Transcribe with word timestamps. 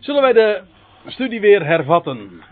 Zullen 0.00 0.22
wij 0.22 0.32
de 0.32 0.62
studie 1.06 1.40
weer 1.40 1.66
hervatten? 1.66 2.42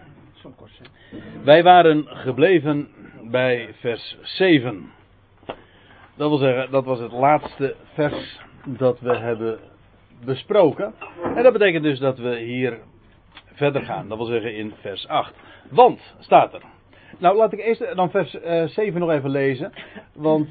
Wij 1.44 1.62
waren 1.62 2.06
gebleven 2.06 2.88
bij 3.30 3.74
vers 3.80 4.16
7. 4.22 4.90
Dat 6.14 6.28
wil 6.28 6.38
zeggen, 6.38 6.70
dat 6.70 6.84
was 6.84 6.98
het 6.98 7.12
laatste 7.12 7.74
vers 7.94 8.40
dat 8.64 9.00
we 9.00 9.16
hebben 9.16 9.58
besproken. 10.24 10.94
En 11.34 11.42
dat 11.42 11.52
betekent 11.52 11.82
dus 11.82 11.98
dat 11.98 12.18
we 12.18 12.38
hier 12.38 12.78
verder 13.52 13.82
gaan. 13.82 14.08
Dat 14.08 14.18
wil 14.18 14.26
zeggen 14.26 14.54
in 14.54 14.72
vers 14.80 15.08
8. 15.08 15.34
Want, 15.70 16.14
staat 16.18 16.54
er. 16.54 16.62
Nou, 17.18 17.36
laat 17.36 17.52
ik 17.52 17.58
eerst 17.58 17.94
dan 17.94 18.10
vers 18.10 18.30
7 18.30 18.74
eh, 18.76 18.94
nog 18.94 19.10
even 19.10 19.30
lezen. 19.30 19.72
Want 20.14 20.48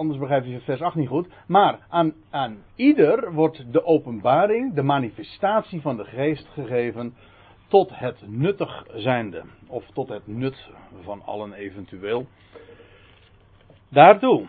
anders 0.00 0.18
begrijp 0.18 0.44
je 0.44 0.60
vers 0.60 0.82
8 0.82 0.94
niet 0.94 1.08
goed. 1.08 1.28
Maar 1.46 1.78
aan, 1.88 2.12
aan 2.30 2.62
ieder 2.74 3.32
wordt 3.32 3.72
de 3.72 3.84
openbaring, 3.84 4.74
de 4.74 4.82
manifestatie 4.82 5.80
van 5.80 5.96
de 5.96 6.04
geest 6.04 6.48
gegeven 6.48 7.14
tot 7.68 7.90
het 7.98 8.22
nuttig 8.26 8.86
zijnde. 8.94 9.42
Of 9.66 9.90
tot 9.92 10.08
het 10.08 10.26
nut 10.26 10.70
van 11.02 11.22
allen 11.24 11.52
eventueel. 11.52 12.26
Daartoe. 13.88 14.46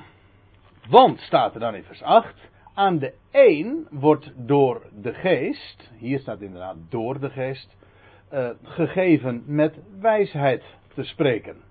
Want, 0.89 1.19
staat 1.19 1.53
er 1.53 1.59
dan 1.59 1.75
in 1.75 1.83
vers 1.83 2.01
8, 2.01 2.49
aan 2.73 2.99
de 2.99 3.13
een 3.31 3.87
wordt 3.89 4.31
door 4.35 4.81
de 5.01 5.13
geest, 5.13 5.91
hier 5.97 6.19
staat 6.19 6.41
inderdaad 6.41 6.75
door 6.89 7.19
de 7.19 7.29
geest, 7.29 7.75
uh, 8.33 8.49
gegeven 8.63 9.43
met 9.45 9.79
wijsheid 9.99 10.63
te 10.93 11.03
spreken. 11.03 11.70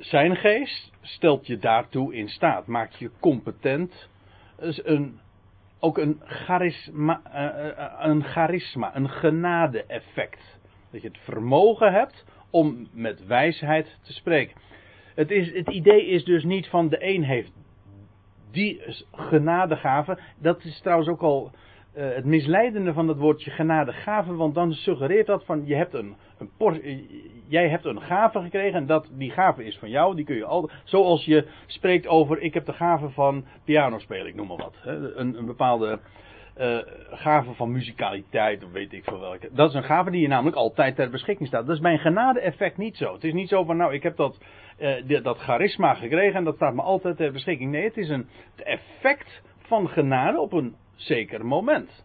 Zijn 0.00 0.36
geest 0.36 0.92
stelt 1.00 1.46
je 1.46 1.58
daartoe 1.58 2.14
in 2.14 2.28
staat, 2.28 2.66
maakt 2.66 2.98
je 2.98 3.10
competent. 3.20 4.08
is 4.58 4.84
een, 4.84 5.20
ook 5.78 5.98
een 5.98 6.20
charisma, 6.24 7.20
uh, 7.34 8.08
een 8.10 8.24
charisma, 8.24 8.96
een 8.96 9.08
genade-effect. 9.08 10.58
Dat 10.90 11.02
je 11.02 11.08
het 11.08 11.18
vermogen 11.18 11.92
hebt 11.92 12.24
om 12.50 12.88
met 12.92 13.26
wijsheid 13.26 13.98
te 14.02 14.12
spreken. 14.12 14.56
Het, 15.14 15.30
is, 15.30 15.52
het 15.52 15.68
idee 15.68 16.06
is 16.06 16.24
dus 16.24 16.44
niet 16.44 16.68
van 16.68 16.88
de 16.88 17.06
een 17.06 17.24
heeft 17.24 17.52
die 18.50 18.82
genadegave. 19.12 20.18
Dat 20.38 20.64
is 20.64 20.80
trouwens 20.80 21.08
ook 21.08 21.22
al 21.22 21.50
uh, 21.96 22.14
het 22.14 22.24
misleidende 22.24 22.92
van 22.92 23.08
het 23.08 23.18
woordje 23.18 23.50
genadegave. 23.50 24.34
Want 24.34 24.54
dan 24.54 24.72
suggereert 24.72 25.26
dat 25.26 25.44
van 25.44 25.66
je 25.66 25.74
hebt 25.74 25.94
een, 25.94 26.16
een 26.38 26.50
por, 26.56 26.80
jij 27.48 27.68
hebt 27.68 27.84
een 27.84 28.00
gave 28.00 28.40
gekregen 28.40 28.78
en 28.78 28.86
dat, 28.86 29.10
die 29.12 29.30
gave 29.30 29.64
is 29.64 29.78
van 29.78 29.90
jou. 29.90 30.14
Die 30.14 30.24
kun 30.24 30.36
je 30.36 30.44
al, 30.44 30.70
zoals 30.84 31.24
je 31.24 31.46
spreekt 31.66 32.06
over 32.06 32.40
ik 32.40 32.54
heb 32.54 32.66
de 32.66 32.72
gave 32.72 33.08
van 33.08 33.44
piano 33.64 33.98
spelen, 33.98 34.26
ik 34.26 34.34
noem 34.34 34.46
maar 34.46 34.56
wat. 34.56 34.76
Hè, 34.80 35.16
een, 35.16 35.38
een 35.38 35.46
bepaalde 35.46 35.98
uh, 36.58 36.78
gave 37.10 37.54
van 37.54 37.72
muzikaliteit, 37.72 38.64
of 38.64 38.72
weet 38.72 38.92
ik 38.92 39.04
veel 39.04 39.20
welke. 39.20 39.48
Dat 39.52 39.68
is 39.68 39.74
een 39.74 39.82
gave 39.82 40.10
die 40.10 40.20
je 40.20 40.28
namelijk 40.28 40.56
altijd 40.56 40.96
ter 40.96 41.10
beschikking 41.10 41.48
staat. 41.48 41.66
Dat 41.66 41.76
is 41.76 41.82
bij 41.82 41.92
een 41.92 41.98
genade-effect 41.98 42.76
niet 42.76 42.96
zo. 42.96 43.12
Het 43.12 43.24
is 43.24 43.32
niet 43.32 43.48
zo 43.48 43.64
van, 43.64 43.76
nou, 43.76 43.94
ik 43.94 44.02
heb 44.02 44.16
dat, 44.16 44.38
dat 45.22 45.38
charisma 45.38 45.94
gekregen 45.94 46.34
en 46.34 46.44
dat 46.44 46.56
staat 46.56 46.74
me 46.74 46.82
altijd 46.82 47.16
ter 47.16 47.32
beschikking. 47.32 47.70
Nee, 47.70 47.84
het 47.84 47.96
is 47.96 48.08
een 48.08 48.28
effect 48.56 49.42
van 49.58 49.88
genade 49.88 50.40
op 50.40 50.52
een 50.52 50.74
zeker 51.00 51.46
moment. 51.46 52.04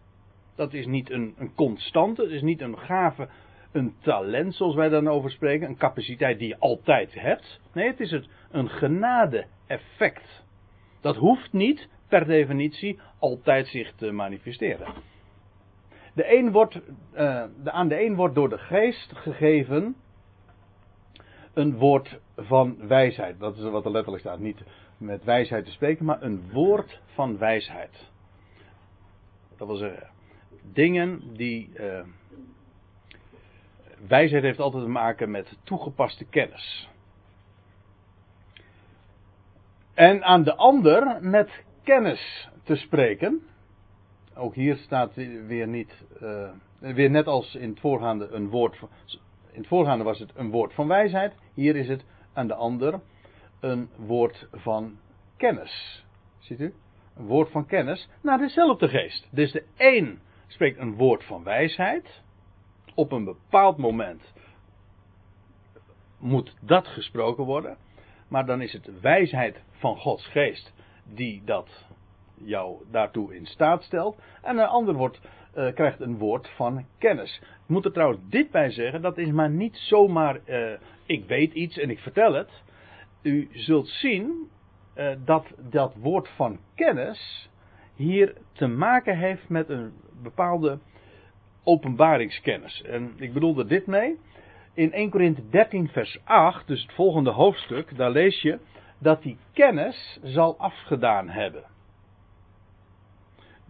Dat 0.54 0.72
is 0.72 0.86
niet 0.86 1.10
een, 1.10 1.34
een 1.38 1.54
constante, 1.54 2.22
het 2.22 2.30
is 2.30 2.42
niet 2.42 2.60
een 2.60 2.78
gave, 2.78 3.28
een 3.72 3.94
talent 4.00 4.54
zoals 4.54 4.74
wij 4.74 4.88
dan 4.88 5.08
over 5.08 5.30
spreken, 5.30 5.68
een 5.68 5.76
capaciteit 5.76 6.38
die 6.38 6.48
je 6.48 6.58
altijd 6.58 7.20
hebt. 7.20 7.60
Nee, 7.72 7.86
het 7.86 8.00
is 8.00 8.10
het, 8.10 8.28
een 8.50 8.68
genade-effect. 8.68 10.44
Dat 11.00 11.16
hoeft 11.16 11.52
niet 11.52 11.88
per 12.08 12.26
definitie 12.26 12.98
altijd 13.18 13.66
zich 13.66 13.92
te 13.94 14.12
manifesteren. 14.12 14.86
De 16.14 16.36
een 16.36 16.52
wordt, 16.52 16.74
uh, 17.14 17.44
de, 17.62 17.70
aan 17.70 17.88
de 17.88 18.04
een 18.04 18.14
wordt 18.14 18.34
door 18.34 18.48
de 18.48 18.58
geest 18.58 19.12
gegeven 19.14 19.96
een 21.54 21.76
woord 21.76 22.20
van 22.36 22.88
wijsheid. 22.88 23.38
Dat 23.38 23.56
is 23.56 23.62
wat 23.62 23.84
er 23.84 23.90
letterlijk 23.90 24.22
staat. 24.22 24.38
Niet 24.38 24.62
met 24.98 25.24
wijsheid 25.24 25.64
te 25.64 25.70
spreken, 25.70 26.04
maar 26.04 26.22
een 26.22 26.50
woord 26.52 27.00
van 27.06 27.38
wijsheid. 27.38 28.10
Dat 29.56 29.66
wil 29.66 29.76
zeggen, 29.76 30.08
dingen 30.72 31.34
die. 31.34 31.70
Uh, 31.74 32.00
wijsheid 34.08 34.42
heeft 34.42 34.60
altijd 34.60 34.82
te 34.82 34.90
maken 34.90 35.30
met 35.30 35.58
toegepaste 35.62 36.24
kennis. 36.24 36.88
En 39.94 40.24
aan 40.24 40.42
de 40.42 40.54
ander 40.54 41.18
met 41.22 41.64
kennis 41.82 42.48
te 42.62 42.76
spreken. 42.76 43.42
Ook 44.34 44.54
hier 44.54 44.76
staat 44.76 45.14
weer 45.46 45.68
niet, 45.68 46.04
uh, 46.22 46.50
weer 46.78 47.10
net 47.10 47.26
als 47.26 47.54
in 47.54 47.68
het 47.68 47.80
voorgaande 47.80 48.28
een 48.28 48.48
woord 48.48 48.76
van, 48.76 48.88
in 49.52 49.58
het 49.58 49.66
voorgaande 49.66 50.04
was 50.04 50.18
het 50.18 50.32
een 50.34 50.50
woord 50.50 50.74
van 50.74 50.88
wijsheid, 50.88 51.34
hier 51.54 51.76
is 51.76 51.88
het 51.88 52.04
aan 52.32 52.46
de 52.46 52.54
ander 52.54 53.00
een 53.60 53.88
woord 53.96 54.48
van 54.52 54.98
kennis. 55.36 56.04
Ziet 56.38 56.60
u? 56.60 56.74
Woord 57.16 57.50
van 57.50 57.66
kennis 57.66 58.08
naar 58.22 58.38
dezelfde 58.38 58.88
geest. 58.88 59.28
Dus 59.30 59.52
de 59.52 59.64
een 59.76 60.18
spreekt 60.46 60.78
een 60.78 60.94
woord 60.94 61.24
van 61.24 61.42
wijsheid. 61.42 62.22
Op 62.94 63.12
een 63.12 63.24
bepaald 63.24 63.76
moment 63.76 64.32
moet 66.18 66.54
dat 66.60 66.86
gesproken 66.86 67.44
worden. 67.44 67.76
Maar 68.28 68.46
dan 68.46 68.60
is 68.60 68.72
het 68.72 69.00
wijsheid 69.00 69.62
van 69.70 69.96
Gods 69.96 70.26
geest 70.26 70.72
die 71.04 71.42
dat 71.44 71.86
jou 72.34 72.84
daartoe 72.90 73.34
in 73.36 73.46
staat 73.46 73.82
stelt. 73.82 74.18
En 74.42 74.58
een 74.58 74.66
ander 74.66 74.94
wordt, 74.94 75.20
uh, 75.54 75.74
krijgt 75.74 76.00
een 76.00 76.18
woord 76.18 76.48
van 76.48 76.86
kennis. 76.98 77.40
Ik 77.42 77.68
moet 77.68 77.84
er 77.84 77.92
trouwens 77.92 78.20
dit 78.28 78.50
bij 78.50 78.70
zeggen, 78.70 79.02
dat 79.02 79.18
is 79.18 79.30
maar 79.30 79.50
niet 79.50 79.76
zomaar 79.76 80.40
uh, 80.46 80.78
ik 81.06 81.24
weet 81.26 81.52
iets 81.52 81.78
en 81.78 81.90
ik 81.90 81.98
vertel 81.98 82.32
het. 82.32 82.50
U 83.22 83.48
zult 83.52 83.88
zien 83.88 84.50
uh, 84.96 85.10
dat 85.24 85.46
dat 85.70 85.94
woord 85.94 86.28
van 86.28 86.58
kennis 86.74 87.50
hier 87.94 88.36
te 88.52 88.66
maken 88.66 89.18
heeft 89.18 89.48
met 89.48 89.68
een 89.68 89.92
bepaalde 90.22 90.78
openbaringskennis. 91.64 92.82
En 92.82 93.12
ik 93.16 93.32
bedoel 93.32 93.58
er 93.58 93.68
dit 93.68 93.86
mee. 93.86 94.18
In 94.74 94.92
1 94.92 95.10
Korinthe 95.10 95.48
13 95.48 95.88
vers 95.88 96.18
8, 96.24 96.66
dus 96.66 96.82
het 96.82 96.92
volgende 96.92 97.30
hoofdstuk, 97.30 97.96
daar 97.96 98.10
lees 98.10 98.42
je 98.42 98.58
dat 98.98 99.22
die 99.22 99.38
kennis 99.52 100.18
zal 100.22 100.58
afgedaan 100.58 101.28
hebben. 101.28 101.64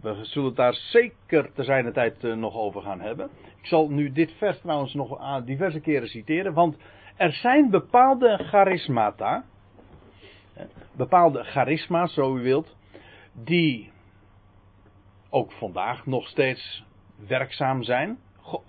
We 0.01 0.25
zullen 0.25 0.47
het 0.47 0.57
daar 0.57 0.73
zeker 0.73 1.53
te 1.53 1.63
zijn 1.63 1.93
tijd 1.93 2.23
eh, 2.23 2.33
nog 2.33 2.55
over 2.55 2.81
gaan 2.81 3.01
hebben. 3.01 3.29
Ik 3.59 3.65
zal 3.65 3.89
nu 3.89 4.11
dit 4.11 4.31
vers 4.37 4.59
trouwens 4.59 4.93
nog 4.93 5.41
diverse 5.45 5.79
keren 5.79 6.07
citeren, 6.07 6.53
want 6.53 6.77
er 7.15 7.31
zijn 7.31 7.69
bepaalde 7.69 8.37
charismata, 8.43 9.45
bepaalde 10.91 11.43
charisma's, 11.43 12.13
zo 12.13 12.37
u 12.37 12.41
wilt, 12.41 12.75
die 13.33 13.91
ook 15.29 15.51
vandaag 15.51 16.05
nog 16.05 16.27
steeds 16.27 16.83
werkzaam 17.27 17.83
zijn. 17.83 18.19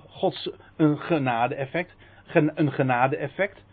Gods 0.08 0.50
een 0.76 0.98
genade-effect, 0.98 1.96
een 2.32 2.72
genade-effect. 2.72 3.64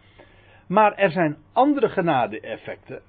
Maar 0.67 0.93
er 0.93 1.11
zijn 1.11 1.37
andere 1.53 1.89
genade-effecten 1.89 3.01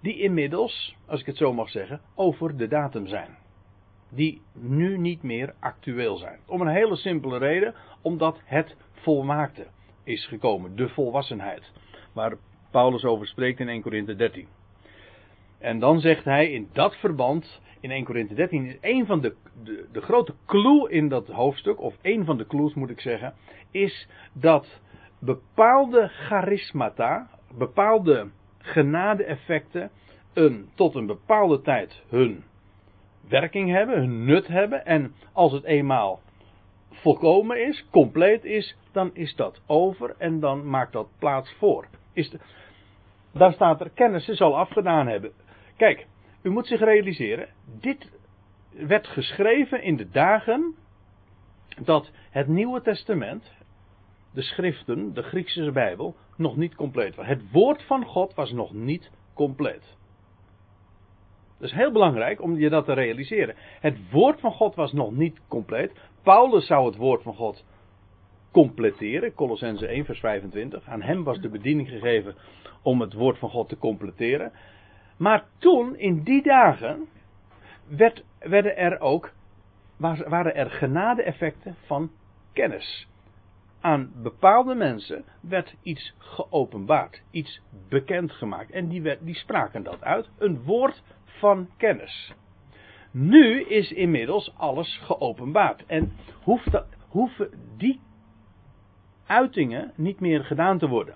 die 0.00 0.18
inmiddels, 0.18 0.96
als 1.06 1.20
ik 1.20 1.26
het 1.26 1.36
zo 1.36 1.52
mag 1.52 1.70
zeggen, 1.70 2.00
over 2.14 2.56
de 2.56 2.68
datum 2.68 3.06
zijn. 3.06 3.36
Die 4.10 4.42
nu 4.52 4.98
niet 4.98 5.22
meer 5.22 5.54
actueel 5.60 6.16
zijn. 6.16 6.38
Om 6.46 6.60
een 6.60 6.74
hele 6.74 6.96
simpele 6.96 7.38
reden, 7.38 7.74
omdat 8.02 8.40
het 8.44 8.76
volmaakte 8.92 9.66
is 10.04 10.26
gekomen, 10.26 10.76
de 10.76 10.88
volwassenheid. 10.88 11.72
Waar 12.12 12.36
Paulus 12.74 13.04
over 13.04 13.26
spreekt 13.26 13.60
in 13.60 13.68
1 13.68 13.82
Korinthe 13.82 14.16
13. 14.16 14.46
En 15.58 15.78
dan 15.78 16.00
zegt 16.00 16.24
hij 16.24 16.50
in 16.50 16.68
dat 16.72 16.96
verband, 16.96 17.60
in 17.80 17.90
1 17.90 18.04
Korinthe 18.04 18.34
13, 18.34 18.66
is 18.66 18.76
een 18.80 19.06
van 19.06 19.20
de, 19.20 19.34
de, 19.64 19.86
de 19.92 20.00
grote 20.00 20.34
clue 20.46 20.90
in 20.90 21.08
dat 21.08 21.26
hoofdstuk, 21.26 21.80
of 21.80 21.96
een 22.02 22.24
van 22.24 22.36
de 22.36 22.46
clues 22.46 22.74
moet 22.74 22.90
ik 22.90 23.00
zeggen, 23.00 23.34
is 23.70 24.08
dat 24.32 24.80
bepaalde 25.18 26.08
charismata, 26.08 27.28
bepaalde 27.56 28.30
genade-effecten, 28.58 29.90
een, 30.32 30.68
tot 30.74 30.94
een 30.94 31.06
bepaalde 31.06 31.60
tijd 31.60 32.02
hun 32.08 32.44
werking 33.28 33.70
hebben, 33.70 33.98
hun 33.98 34.24
nut 34.24 34.46
hebben. 34.46 34.86
En 34.86 35.14
als 35.32 35.52
het 35.52 35.64
eenmaal 35.64 36.20
volkomen 36.90 37.66
is, 37.66 37.86
compleet 37.90 38.44
is, 38.44 38.76
dan 38.92 39.10
is 39.12 39.34
dat 39.34 39.62
over 39.66 40.14
en 40.18 40.40
dan 40.40 40.68
maakt 40.68 40.92
dat 40.92 41.08
plaats 41.18 41.52
voor. 41.58 41.86
Is 42.12 42.30
de, 42.30 42.38
daar 43.34 43.52
staat 43.52 43.80
er, 43.80 43.90
kennis 43.90 44.24
zal 44.24 44.58
afgedaan 44.58 45.06
hebben. 45.06 45.32
Kijk, 45.76 46.06
u 46.42 46.50
moet 46.50 46.66
zich 46.66 46.80
realiseren, 46.80 47.48
dit 47.80 48.12
werd 48.70 49.06
geschreven 49.06 49.82
in 49.82 49.96
de 49.96 50.10
dagen 50.10 50.74
dat 51.82 52.10
het 52.30 52.48
Nieuwe 52.48 52.80
Testament, 52.80 53.52
de 54.32 54.42
schriften, 54.42 55.14
de 55.14 55.22
Griekse 55.22 55.70
Bijbel, 55.72 56.14
nog 56.36 56.56
niet 56.56 56.74
compleet 56.74 57.14
was. 57.14 57.26
Het 57.26 57.50
woord 57.50 57.82
van 57.82 58.04
God 58.04 58.34
was 58.34 58.52
nog 58.52 58.72
niet 58.72 59.10
compleet. 59.34 59.96
Dat 61.58 61.68
is 61.68 61.72
heel 61.72 61.92
belangrijk 61.92 62.42
om 62.42 62.58
je 62.58 62.68
dat 62.68 62.84
te 62.84 62.92
realiseren. 62.92 63.54
Het 63.80 64.10
woord 64.10 64.40
van 64.40 64.52
God 64.52 64.74
was 64.74 64.92
nog 64.92 65.12
niet 65.12 65.40
compleet. 65.48 65.92
Paulus 66.22 66.66
zou 66.66 66.86
het 66.86 66.96
woord 66.96 67.22
van 67.22 67.34
God 67.34 67.64
completeren. 68.54 69.34
Colossense 69.34 69.86
1 69.86 70.04
vers 70.04 70.20
25. 70.20 70.86
Aan 70.88 71.02
hem 71.02 71.24
was 71.24 71.40
de 71.40 71.48
bediening 71.48 71.88
gegeven 71.88 72.34
om 72.82 73.00
het 73.00 73.12
woord 73.12 73.38
van 73.38 73.50
God 73.50 73.68
te 73.68 73.78
completeren. 73.78 74.52
Maar 75.16 75.44
toen, 75.58 75.96
in 75.96 76.22
die 76.22 76.42
dagen, 76.42 77.08
werd, 77.88 78.24
werden 78.38 78.76
er 78.76 79.00
ook, 79.00 79.32
waren 79.96 80.54
er 80.54 80.70
genade-effecten 80.70 81.76
van 81.86 82.10
kennis. 82.52 83.08
Aan 83.80 84.12
bepaalde 84.22 84.74
mensen 84.74 85.24
werd 85.40 85.74
iets 85.82 86.14
geopenbaard, 86.18 87.22
iets 87.30 87.60
bekendgemaakt. 87.88 88.70
En 88.70 88.88
die, 88.88 89.18
die 89.20 89.34
spraken 89.34 89.82
dat 89.82 90.02
uit, 90.02 90.28
een 90.38 90.62
woord 90.62 91.02
van 91.24 91.68
kennis. 91.76 92.32
Nu 93.10 93.60
is 93.62 93.92
inmiddels 93.92 94.54
alles 94.56 94.98
geopenbaard. 95.02 95.86
En 95.86 96.12
hoeft 96.42 96.70
dat, 96.70 96.86
hoeven 97.08 97.50
die 97.76 98.00
uitingen 99.26 99.92
niet 99.94 100.20
meer 100.20 100.44
gedaan 100.44 100.78
te 100.78 100.88
worden. 100.88 101.14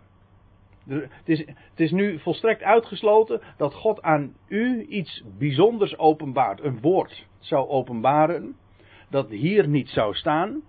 Het 0.89 1.29
is, 1.29 1.39
het 1.47 1.81
is 1.81 1.91
nu 1.91 2.19
volstrekt 2.19 2.63
uitgesloten 2.63 3.41
dat 3.57 3.75
God 3.75 4.03
aan 4.03 4.35
u 4.49 4.87
iets 4.87 5.25
bijzonders 5.39 5.99
openbaart. 5.99 6.61
Een 6.61 6.81
woord 6.81 7.27
zou 7.39 7.69
openbaren 7.69 8.57
dat 9.11 9.31
hier 9.31 9.69
niet 9.69 9.89
zou 9.89 10.15
staan. 10.15 10.63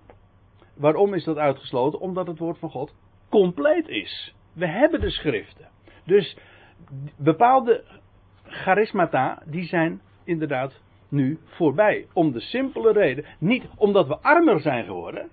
Waarom 0.75 1.13
is 1.13 1.23
dat 1.23 1.37
uitgesloten? 1.37 1.99
Omdat 1.99 2.27
het 2.27 2.39
woord 2.39 2.57
van 2.57 2.69
God 2.69 2.93
compleet 3.29 3.87
is. 3.87 4.35
We 4.53 4.67
hebben 4.67 4.99
de 4.99 5.09
schriften. 5.09 5.67
Dus 6.05 6.37
bepaalde 7.17 7.83
charismata, 8.43 9.41
die 9.45 9.65
zijn 9.65 10.01
inderdaad 10.23 10.81
nu 11.09 11.39
voorbij. 11.43 12.07
Om 12.13 12.31
de 12.31 12.39
simpele 12.39 12.91
reden, 12.91 13.25
niet 13.39 13.65
omdat 13.75 14.07
we 14.07 14.17
armer 14.17 14.61
zijn 14.61 14.85
geworden. 14.85 15.29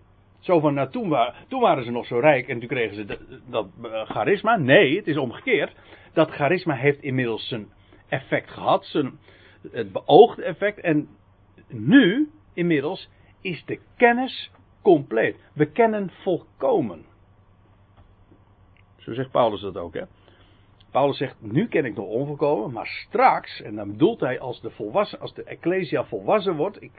Zo 0.46 0.60
van, 0.60 0.74
nou, 0.74 0.90
toen, 0.90 1.16
toen 1.48 1.60
waren 1.60 1.84
ze 1.84 1.90
nog 1.90 2.06
zo 2.06 2.18
rijk 2.18 2.48
en 2.48 2.58
toen 2.58 2.68
kregen 2.68 2.94
ze 2.94 3.18
dat, 3.48 3.66
uh, 3.82 4.02
charisma. 4.02 4.56
Nee, 4.56 4.96
het 4.96 5.06
is 5.06 5.16
omgekeerd. 5.16 5.74
Dat 6.12 6.30
charisma 6.30 6.74
heeft 6.74 7.02
inmiddels 7.02 7.48
zijn 7.48 7.68
effect 8.08 8.50
gehad, 8.50 8.84
zijn, 8.84 9.18
het 9.72 9.92
beoogde 9.92 10.42
effect. 10.42 10.80
En 10.80 11.08
nu, 11.68 12.30
inmiddels, 12.54 13.08
is 13.40 13.64
de 13.64 13.78
kennis 13.96 14.50
compleet. 14.82 15.36
We 15.52 15.70
kennen 15.70 16.10
volkomen. 16.22 17.04
Zo 18.96 19.12
zegt 19.12 19.30
Paulus 19.30 19.60
dat 19.60 19.76
ook, 19.76 19.94
hè. 19.94 20.02
Paulus 20.90 21.16
zegt, 21.16 21.36
nu 21.40 21.68
ken 21.68 21.84
ik 21.84 21.96
nog 21.96 22.06
onvolkomen, 22.06 22.72
maar 22.72 22.86
straks, 22.86 23.62
en 23.62 23.74
dan 23.74 23.90
bedoelt 23.90 24.20
hij 24.20 24.40
als 24.40 24.60
de, 24.60 25.16
als 25.18 25.34
de 25.34 25.44
Ecclesia 25.44 26.04
volwassen 26.04 26.56
wordt, 26.56 26.82
ik 26.82 26.92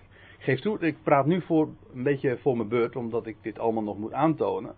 ik 0.48 0.96
praat 1.04 1.26
nu 1.26 1.42
voor, 1.42 1.70
een 1.94 2.04
beetje 2.04 2.38
voor 2.38 2.58
mijn 2.58 2.70
beurt, 2.70 2.96
omdat 2.96 3.28
ik 3.28 3.36
dit 3.42 3.60
allemaal 3.60 3.84
nog 3.84 3.98
moet 3.98 4.14
aantonen. 4.14 4.76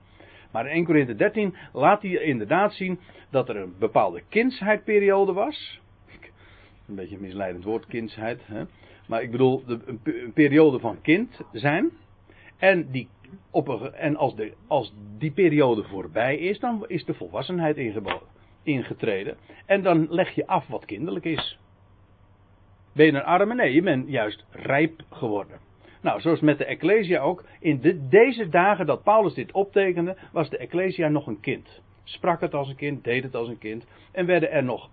Maar 0.51 0.65
in 0.65 0.71
1 0.71 0.85
Corinthië 0.85 1.15
13 1.15 1.55
laat 1.73 2.01
hij 2.01 2.11
inderdaad 2.11 2.73
zien 2.73 2.99
dat 3.29 3.49
er 3.49 3.55
een 3.55 3.73
bepaalde 3.79 4.21
kindsheidperiode 4.29 5.33
was. 5.33 5.81
Een 6.87 6.95
beetje 6.95 7.15
een 7.15 7.21
misleidend 7.21 7.63
woord, 7.63 7.85
kindsheid. 7.85 8.41
Hè? 8.45 8.63
Maar 9.07 9.21
ik 9.21 9.31
bedoel, 9.31 9.63
de, 9.65 9.79
een, 9.85 10.33
periode 10.33 10.79
van 10.79 11.01
kind 11.01 11.41
zijn. 11.51 11.91
En, 12.57 12.91
die, 12.91 13.09
op 13.51 13.83
en 13.83 14.15
als, 14.15 14.35
de, 14.35 14.53
als 14.67 14.93
die 15.17 15.31
periode 15.31 15.83
voorbij 15.83 16.37
is, 16.37 16.59
dan 16.59 16.83
is 16.87 17.05
de 17.05 17.13
volwassenheid 17.13 17.77
ingetreden. 18.63 19.37
En 19.65 19.81
dan 19.81 20.07
leg 20.09 20.35
je 20.35 20.47
af 20.47 20.67
wat 20.67 20.85
kinderlijk 20.85 21.25
is. 21.25 21.59
Ben 22.93 23.05
je 23.05 23.11
een 23.11 23.23
arme? 23.23 23.53
Nee, 23.53 23.73
je 23.73 23.81
bent 23.81 24.09
juist 24.09 24.45
rijp 24.51 25.01
geworden. 25.09 25.59
Nou, 26.01 26.21
zoals 26.21 26.39
met 26.39 26.57
de 26.57 26.65
Ecclesia 26.65 27.19
ook. 27.21 27.43
In 27.59 27.81
de, 27.81 28.07
deze 28.07 28.49
dagen 28.49 28.85
dat 28.85 29.03
Paulus 29.03 29.33
dit 29.33 29.51
optekende, 29.51 30.17
was 30.31 30.49
de 30.49 30.57
Ecclesia 30.57 31.07
nog 31.07 31.27
een 31.27 31.39
kind. 31.39 31.81
Sprak 32.03 32.41
het 32.41 32.53
als 32.53 32.69
een 32.69 32.75
kind, 32.75 33.03
deed 33.03 33.23
het 33.23 33.35
als 33.35 33.47
een 33.47 33.57
kind. 33.57 33.85
En 34.11 34.25
werden 34.25 34.51
er 34.51 34.63
nog, 34.63 34.89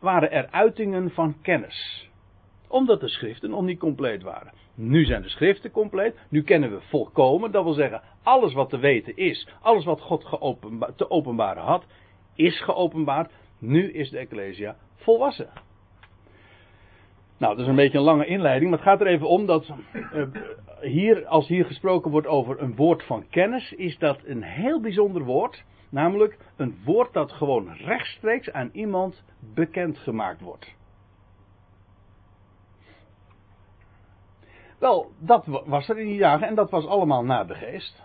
waren 0.00 0.30
er 0.30 0.48
uitingen 0.50 1.10
van 1.10 1.36
kennis. 1.42 2.08
Omdat 2.68 3.00
de 3.00 3.08
schriften 3.08 3.50
nog 3.50 3.62
niet 3.62 3.78
compleet 3.78 4.22
waren. 4.22 4.52
Nu 4.74 5.04
zijn 5.04 5.22
de 5.22 5.28
schriften 5.28 5.70
compleet. 5.70 6.18
Nu 6.28 6.42
kennen 6.42 6.70
we 6.70 6.80
volkomen. 6.80 7.50
Dat 7.50 7.64
wil 7.64 7.72
zeggen, 7.72 8.02
alles 8.22 8.52
wat 8.52 8.70
te 8.70 8.78
weten 8.78 9.16
is, 9.16 9.48
alles 9.60 9.84
wat 9.84 10.00
God 10.00 10.38
te 10.96 11.10
openbaren 11.10 11.62
had, 11.62 11.84
is 12.34 12.62
geopenbaard. 12.62 13.32
Nu 13.58 13.92
is 13.92 14.10
de 14.10 14.18
Ecclesia 14.18 14.76
volwassen. 14.96 15.48
Nou, 17.38 17.56
dat 17.56 17.64
is 17.64 17.66
een 17.66 17.76
beetje 17.76 17.98
een 17.98 18.04
lange 18.04 18.26
inleiding, 18.26 18.70
maar 18.70 18.78
het 18.78 18.88
gaat 18.88 19.00
er 19.00 19.06
even 19.06 19.28
om 19.28 19.46
dat 19.46 19.72
uh, 20.12 20.26
hier, 20.80 21.26
als 21.26 21.48
hier 21.48 21.64
gesproken 21.64 22.10
wordt 22.10 22.26
over 22.26 22.62
een 22.62 22.76
woord 22.76 23.02
van 23.02 23.28
kennis, 23.28 23.72
is 23.72 23.98
dat 23.98 24.20
een 24.24 24.42
heel 24.42 24.80
bijzonder 24.80 25.24
woord. 25.24 25.64
Namelijk 25.90 26.38
een 26.56 26.76
woord 26.84 27.12
dat 27.12 27.32
gewoon 27.32 27.72
rechtstreeks 27.72 28.52
aan 28.52 28.70
iemand 28.72 29.24
bekendgemaakt 29.54 30.40
wordt. 30.40 30.74
Wel, 34.78 35.10
dat 35.18 35.46
was 35.66 35.88
er 35.88 35.98
in 35.98 36.06
die 36.06 36.18
dagen 36.18 36.46
en 36.46 36.54
dat 36.54 36.70
was 36.70 36.86
allemaal 36.86 37.24
naar 37.24 37.46
de 37.46 37.54
geest. 37.54 38.02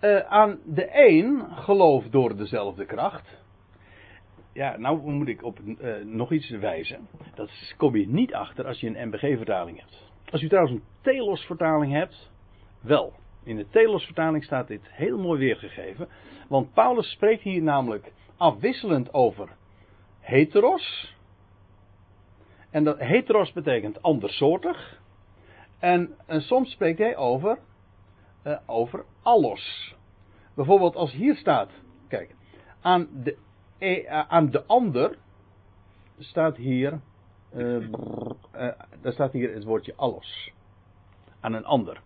Uh, 0.00 0.18
aan 0.18 0.58
de 0.64 0.88
een 0.92 1.42
geloof 1.50 2.04
door 2.04 2.36
dezelfde 2.36 2.84
kracht 2.84 3.43
ja, 4.54 4.76
nou 4.76 5.10
moet 5.10 5.28
ik 5.28 5.42
op 5.42 5.58
uh, 5.60 5.94
nog 6.04 6.32
iets 6.32 6.50
wijzen. 6.50 7.08
Dat 7.34 7.74
kom 7.76 7.96
je 7.96 8.08
niet 8.08 8.34
achter 8.34 8.66
als 8.66 8.80
je 8.80 8.86
een 8.86 9.08
MBG-vertaling 9.08 9.80
hebt. 9.80 10.12
Als 10.30 10.42
u 10.42 10.48
trouwens 10.48 10.74
een 10.74 10.84
Telos-vertaling 11.00 11.92
hebt, 11.92 12.30
wel. 12.80 13.12
In 13.44 13.56
de 13.56 13.68
Telos-vertaling 13.68 14.44
staat 14.44 14.68
dit 14.68 14.90
heel 14.90 15.18
mooi 15.18 15.38
weergegeven. 15.38 16.08
Want 16.48 16.72
Paulus 16.72 17.10
spreekt 17.10 17.42
hier 17.42 17.62
namelijk 17.62 18.12
afwisselend 18.36 19.14
over 19.14 19.48
heteros. 20.20 21.14
En 22.70 22.84
dat 22.84 22.98
heteros 22.98 23.52
betekent 23.52 24.02
andersoortig. 24.02 25.00
En, 25.78 26.14
en 26.26 26.40
soms 26.40 26.70
spreekt 26.70 26.98
hij 26.98 27.16
over, 27.16 27.58
uh, 28.46 28.58
over 28.66 29.04
allos. 29.22 29.94
Bijvoorbeeld 30.54 30.96
als 30.96 31.12
hier 31.12 31.36
staat, 31.36 31.70
kijk, 32.08 32.34
aan 32.80 33.08
de 33.22 33.32
eh, 33.32 33.38
aan 34.28 34.50
de 34.50 34.64
ander 34.66 35.16
staat 36.18 36.56
hier, 36.56 37.00
uh, 37.54 37.88
daar 39.00 39.12
staat 39.12 39.32
hier 39.32 39.54
het 39.54 39.64
woordje 39.64 39.92
alles. 39.96 40.52
Aan 41.40 41.52
een 41.52 41.64
ander. 41.64 42.00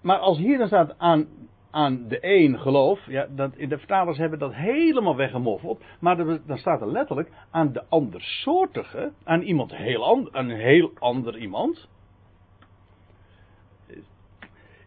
Maar 0.00 0.18
als 0.18 0.38
hier 0.38 0.58
dan 0.58 0.66
staat 0.66 0.98
aan, 0.98 1.28
aan 1.70 2.08
de 2.08 2.18
een 2.20 2.58
geloof, 2.58 3.06
ja, 3.06 3.26
dat, 3.30 3.54
de 3.54 3.78
vertalers 3.78 4.18
hebben 4.18 4.38
dat 4.38 4.54
helemaal 4.54 5.16
weggemoffeld. 5.16 5.84
Maar 6.00 6.16
dan 6.46 6.58
staat 6.58 6.80
er 6.80 6.90
letterlijk 6.90 7.30
aan 7.50 7.72
de 7.72 7.84
andersoortige, 7.88 9.12
aan 9.24 9.42
iemand 9.42 9.76
heel 9.76 10.04
ander, 10.04 10.32
aan 10.32 10.48
een 10.48 10.60
heel 10.60 10.90
ander 10.98 11.38
iemand. 11.38 11.88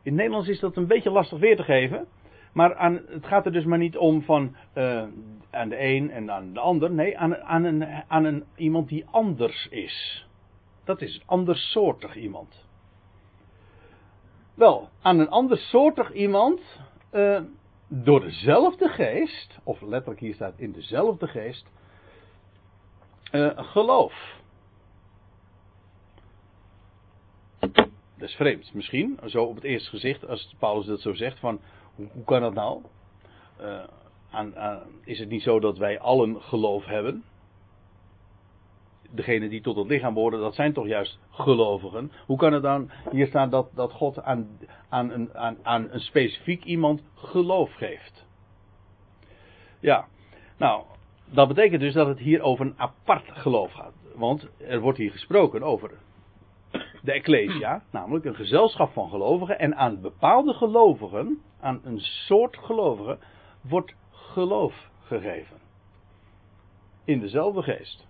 In 0.04 0.12
het 0.12 0.14
Nederlands 0.14 0.48
is 0.48 0.60
dat 0.60 0.76
een 0.76 0.88
beetje 0.88 1.12
lastig 1.12 1.40
weer 1.40 1.56
te 1.56 1.64
geven. 1.64 2.08
Maar 2.54 2.76
aan, 2.76 3.02
het 3.08 3.26
gaat 3.26 3.46
er 3.46 3.52
dus 3.52 3.66
maar 3.66 3.78
niet 3.78 3.98
om 3.98 4.22
van 4.22 4.56
aan 5.52 5.70
de 5.70 5.80
een 5.80 6.12
en 6.12 6.32
aan 6.32 6.54
de 6.54 6.60
ander. 6.60 6.92
Nee, 6.92 7.18
aan, 7.18 7.38
aan, 7.38 7.64
een, 7.64 7.86
aan 8.08 8.24
een, 8.24 8.46
iemand 8.56 8.88
die 8.88 9.06
anders 9.06 9.68
is. 9.68 10.28
Dat 10.84 11.02
is 11.02 11.22
andersoortig 11.26 12.16
iemand. 12.16 12.66
Wel, 14.54 14.90
aan 15.02 15.20
een 15.20 15.30
andersoortig 15.30 16.14
iemand. 16.14 16.62
Uh, 17.14 17.42
door 17.88 18.20
dezelfde 18.20 18.88
geest. 18.90 19.60
Of 19.64 19.82
letterlijk 19.82 20.20
hier 20.20 20.34
staat 20.34 20.60
in 20.60 20.72
dezelfde 20.72 21.28
geest. 21.28 21.66
Uh, 23.32 23.52
geloof. 23.56 24.40
Dat 27.60 28.30
is 28.30 28.36
vreemd. 28.36 28.74
Misschien, 28.74 29.20
zo 29.26 29.44
op 29.44 29.56
het 29.56 29.64
eerste 29.64 29.90
gezicht, 29.90 30.28
als 30.28 30.56
Paulus 30.60 30.86
dat 30.86 31.02
zo 31.02 31.14
zegt, 31.14 31.40
van 31.40 31.60
hoe, 31.96 32.08
hoe 32.12 32.24
kan 32.24 32.42
dat 32.42 32.54
nou? 32.54 32.82
Uh, 33.62 33.84
aan, 34.32 34.54
is 35.04 35.20
het 35.20 35.30
niet 35.30 35.44
zo 35.44 35.60
dat 35.60 35.78
wij 35.78 36.00
allen 36.00 36.42
geloof 36.42 36.86
hebben? 36.86 37.24
Degene 39.10 39.50
die 39.50 39.62
tot 39.62 39.76
het 39.76 39.88
lichaam 39.88 40.14
behoren, 40.14 40.40
dat 40.40 40.56
zijn 40.56 40.74
toch 40.74 40.88
juist 40.88 41.20
gelovigen. 41.30 42.12
Hoe 42.26 42.38
kan 42.38 42.54
het 42.54 42.64
dan 42.64 42.92
hier 43.12 43.28
staan 43.28 43.50
dat, 43.50 43.70
dat 43.74 43.92
God 43.92 44.24
aan, 44.24 44.48
aan, 44.90 45.12
een, 45.12 45.34
aan, 45.34 45.58
aan 45.64 45.88
een 45.92 46.00
specifiek 46.00 46.64
iemand 46.64 47.04
geloof 47.16 47.74
geeft? 47.74 48.26
Ja, 49.80 50.08
nou, 50.58 50.84
dat 51.26 51.48
betekent 51.48 51.82
dus 51.82 51.94
dat 51.94 52.08
het 52.08 52.20
hier 52.20 52.42
over 52.42 52.66
een 52.66 52.80
apart 52.80 53.32
geloof 53.32 53.72
gaat. 53.72 53.94
Want 54.16 54.48
er 54.58 54.80
wordt 54.80 54.98
hier 54.98 55.12
gesproken 55.12 55.64
over 55.64 55.92
de 57.02 57.12
Ecclesia, 57.12 57.84
namelijk 57.92 58.26
een 58.26 58.36
gezelschap 58.36 58.94
van 58.94 59.10
gelovigen. 59.10 59.60
En 59.60 59.76
aan 59.76 60.02
bepaalde 60.02 60.54
gelovigen, 60.54 61.42
aan 61.60 61.82
een 61.84 62.00
soort 62.00 62.58
gelovigen, 62.58 63.20
wordt 63.62 63.94
geloof 64.32 64.90
gegeven. 65.04 65.58
In 67.06 67.20
dezelfde 67.20 67.62
geest. 67.62 68.08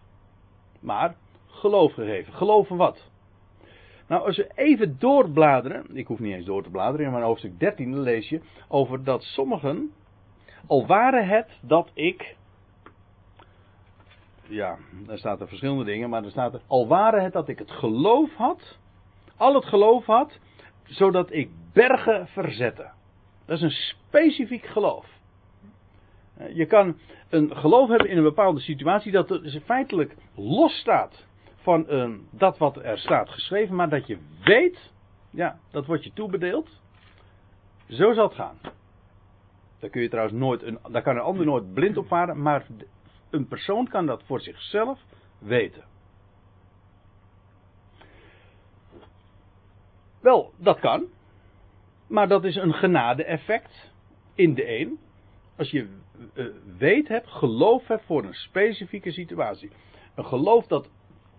Maar 0.79 1.15
geloof 1.47 1.93
gegeven. 1.93 2.33
Geloven 2.33 2.77
wat? 2.77 3.09
Nou, 4.07 4.25
als 4.25 4.37
we 4.37 4.51
even 4.55 4.99
doorbladeren, 4.99 5.95
ik 5.95 6.07
hoef 6.07 6.19
niet 6.19 6.33
eens 6.33 6.45
door 6.45 6.63
te 6.63 6.69
bladeren, 6.69 7.05
in 7.05 7.11
mijn 7.11 7.23
hoofdstuk 7.23 7.59
13 7.59 7.99
lees 7.99 8.29
je 8.29 8.41
over 8.67 9.03
dat 9.03 9.23
sommigen, 9.23 9.91
al 10.67 10.85
waren 10.85 11.27
het 11.27 11.59
dat 11.61 11.91
ik, 11.93 12.35
ja, 14.47 14.77
daar 15.05 15.17
staat 15.17 15.41
er 15.41 15.47
verschillende 15.47 15.83
dingen, 15.83 16.09
maar 16.09 16.23
er 16.23 16.31
staat 16.31 16.53
er, 16.53 16.61
al 16.67 16.87
waren 16.87 17.23
het 17.23 17.33
dat 17.33 17.47
ik 17.47 17.59
het 17.59 17.71
geloof 17.71 18.33
had, 18.35 18.77
al 19.37 19.53
het 19.53 19.65
geloof 19.65 20.05
had, 20.05 20.39
zodat 20.83 21.31
ik 21.31 21.49
bergen 21.73 22.27
verzette. 22.27 22.91
Dat 23.45 23.57
is 23.57 23.63
een 23.63 23.97
specifiek 23.97 24.65
geloof. 24.65 25.05
Je 26.53 26.65
kan 26.65 26.97
een 27.29 27.55
geloof 27.55 27.89
hebben 27.89 28.09
in 28.09 28.17
een 28.17 28.23
bepaalde 28.23 28.59
situatie 28.59 29.11
dat 29.11 29.27
dus 29.27 29.59
feitelijk 29.65 30.15
los 30.35 30.79
staat 30.79 31.25
van 31.55 31.85
uh, 31.89 32.09
dat 32.29 32.57
wat 32.57 32.77
er 32.77 32.99
staat 32.99 33.29
geschreven, 33.29 33.75
maar 33.75 33.89
dat 33.89 34.07
je 34.07 34.17
weet, 34.43 34.91
ja, 35.29 35.59
dat 35.71 35.85
wordt 35.85 36.03
je 36.03 36.13
toebedeeld. 36.13 36.69
Zo 37.89 38.13
zal 38.13 38.27
het 38.27 38.35
gaan. 38.35 38.57
Daar 39.79 39.89
kun 39.89 40.01
je 40.01 40.09
trouwens 40.09 40.37
nooit, 40.37 40.63
een, 40.63 40.79
daar 40.89 41.01
kan 41.01 41.15
een 41.15 41.21
ander 41.21 41.45
nooit 41.45 41.73
blind 41.73 41.97
op 41.97 42.07
varen, 42.07 42.41
maar 42.41 42.65
een 43.29 43.47
persoon 43.47 43.87
kan 43.87 44.05
dat 44.05 44.23
voor 44.23 44.41
zichzelf 44.41 44.99
weten. 45.39 45.83
Wel, 50.21 50.51
dat 50.57 50.79
kan. 50.79 51.05
Maar 52.07 52.27
dat 52.27 52.43
is 52.43 52.55
een 52.55 52.73
genade-effect 52.73 53.91
in 54.35 54.53
de 54.53 54.79
een. 54.79 54.99
Als 55.57 55.71
je 55.71 55.87
uh, 56.33 56.45
weet 56.77 57.07
hebt, 57.07 57.27
geloof 57.27 57.87
hebt 57.87 58.05
voor 58.05 58.23
een 58.23 58.33
specifieke 58.33 59.11
situatie. 59.11 59.71
Een 60.15 60.25
geloof 60.25 60.67
dat, 60.67 60.89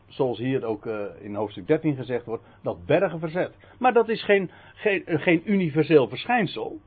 zoals 0.07 0.39
hier 0.39 0.65
ook 0.65 0.87
uh, 0.87 1.05
in 1.21 1.35
hoofdstuk 1.35 1.67
13 1.67 1.97
gezegd 1.97 2.25
wordt, 2.25 2.45
dat 2.63 2.87
bergen 2.87 3.19
verzet. 3.19 3.57
Maar 3.79 3.93
dat 3.93 4.09
is 4.09 4.25
geen, 4.25 4.51
geen, 4.75 5.03
uh, 5.07 5.21
geen 5.21 5.53
universeel 5.53 6.09
verschijnsel. 6.09 6.81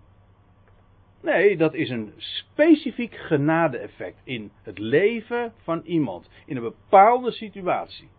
Nee, 1.21 1.57
dat 1.57 1.73
is 1.73 1.89
een 1.89 2.13
specifiek 2.17 3.15
genade-effect 3.15 4.21
in 4.23 4.51
het 4.63 4.77
leven 4.77 5.53
van 5.63 5.81
iemand. 5.83 6.29
In 6.45 6.55
een 6.55 6.63
bepaalde 6.63 7.31
situatie. 7.31 8.09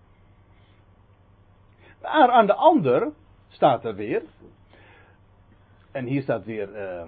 Maar 2.03 2.31
aan 2.31 2.47
de 2.47 2.55
ander 2.55 3.13
staat 3.49 3.85
er 3.85 3.95
weer. 3.95 4.23
En 5.93 6.07
hier 6.07 6.23
staat 6.23 6.45
weer 6.45 6.69
uh, 6.75 7.03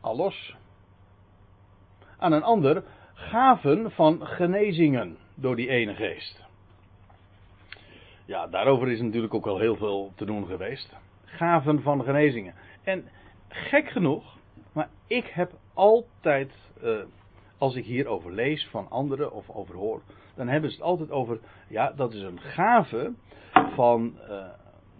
allos. 0.00 0.56
Aan 2.18 2.32
een 2.32 2.42
ander 2.42 2.82
gaven 3.14 3.90
van 3.90 4.26
genezingen 4.26 5.16
door 5.34 5.56
die 5.56 5.68
ene 5.68 5.94
geest. 5.94 6.44
Ja, 8.24 8.46
daarover 8.46 8.90
is 8.90 9.00
natuurlijk 9.00 9.34
ook 9.34 9.46
al 9.46 9.58
heel 9.58 9.76
veel 9.76 10.12
te 10.14 10.24
doen 10.24 10.46
geweest. 10.46 10.96
Gaven 11.24 11.82
van 11.82 12.04
genezingen. 12.04 12.54
En 12.84 13.04
gek 13.48 13.88
genoeg, 13.88 14.36
maar 14.72 14.88
ik 15.06 15.26
heb 15.26 15.52
altijd, 15.74 16.52
uh, 16.82 16.98
als 17.58 17.74
ik 17.74 17.84
hierover 17.84 18.32
lees 18.32 18.66
van 18.70 18.90
anderen 18.90 19.32
of 19.32 19.50
over 19.50 19.74
hoor, 19.74 20.02
dan 20.34 20.48
hebben 20.48 20.70
ze 20.70 20.76
het 20.76 20.84
altijd 20.84 21.10
over, 21.10 21.38
ja, 21.68 21.92
dat 21.96 22.12
is 22.12 22.22
een 22.22 22.40
gave 22.40 23.12
van. 23.74 24.18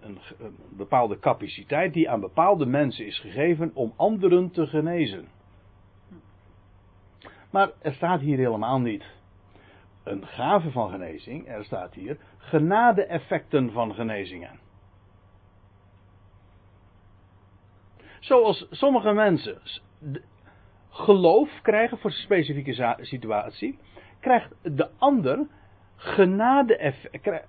Een, 0.01 0.19
een, 0.39 0.57
bepaalde 0.77 1.19
capaciteit 1.19 1.93
die 1.93 2.11
aan 2.11 2.21
bepaalde 2.21 2.67
mensen 2.67 3.07
is 3.07 3.19
gegeven 3.19 3.71
om 3.75 3.93
anderen 3.97 4.51
te 4.51 4.67
genezen. 4.67 5.29
Maar 7.57 7.71
er 7.83 7.95
staat 7.95 8.21
hier 8.21 8.37
helemaal 8.37 8.81
niet 8.81 9.05
een 10.05 10.27
gave 10.27 10.71
van 10.71 10.91
genezing, 10.91 11.49
er 11.49 11.65
staat 11.65 11.95
hier 11.95 12.19
genade-effecten 12.39 13.73
van 13.73 13.95
genezingen. 13.95 14.59
Zoals 18.21 18.67
sommige 18.71 19.13
mensen 19.13 19.59
geloof 20.91 21.61
krijgen 21.63 21.99
voor 21.99 22.11
een 22.11 22.17
specifieke 22.17 22.97
situatie, 23.01 23.79
krijgt 24.21 24.55
de 24.63 24.91
ander 24.99 25.47
genade 25.97 26.95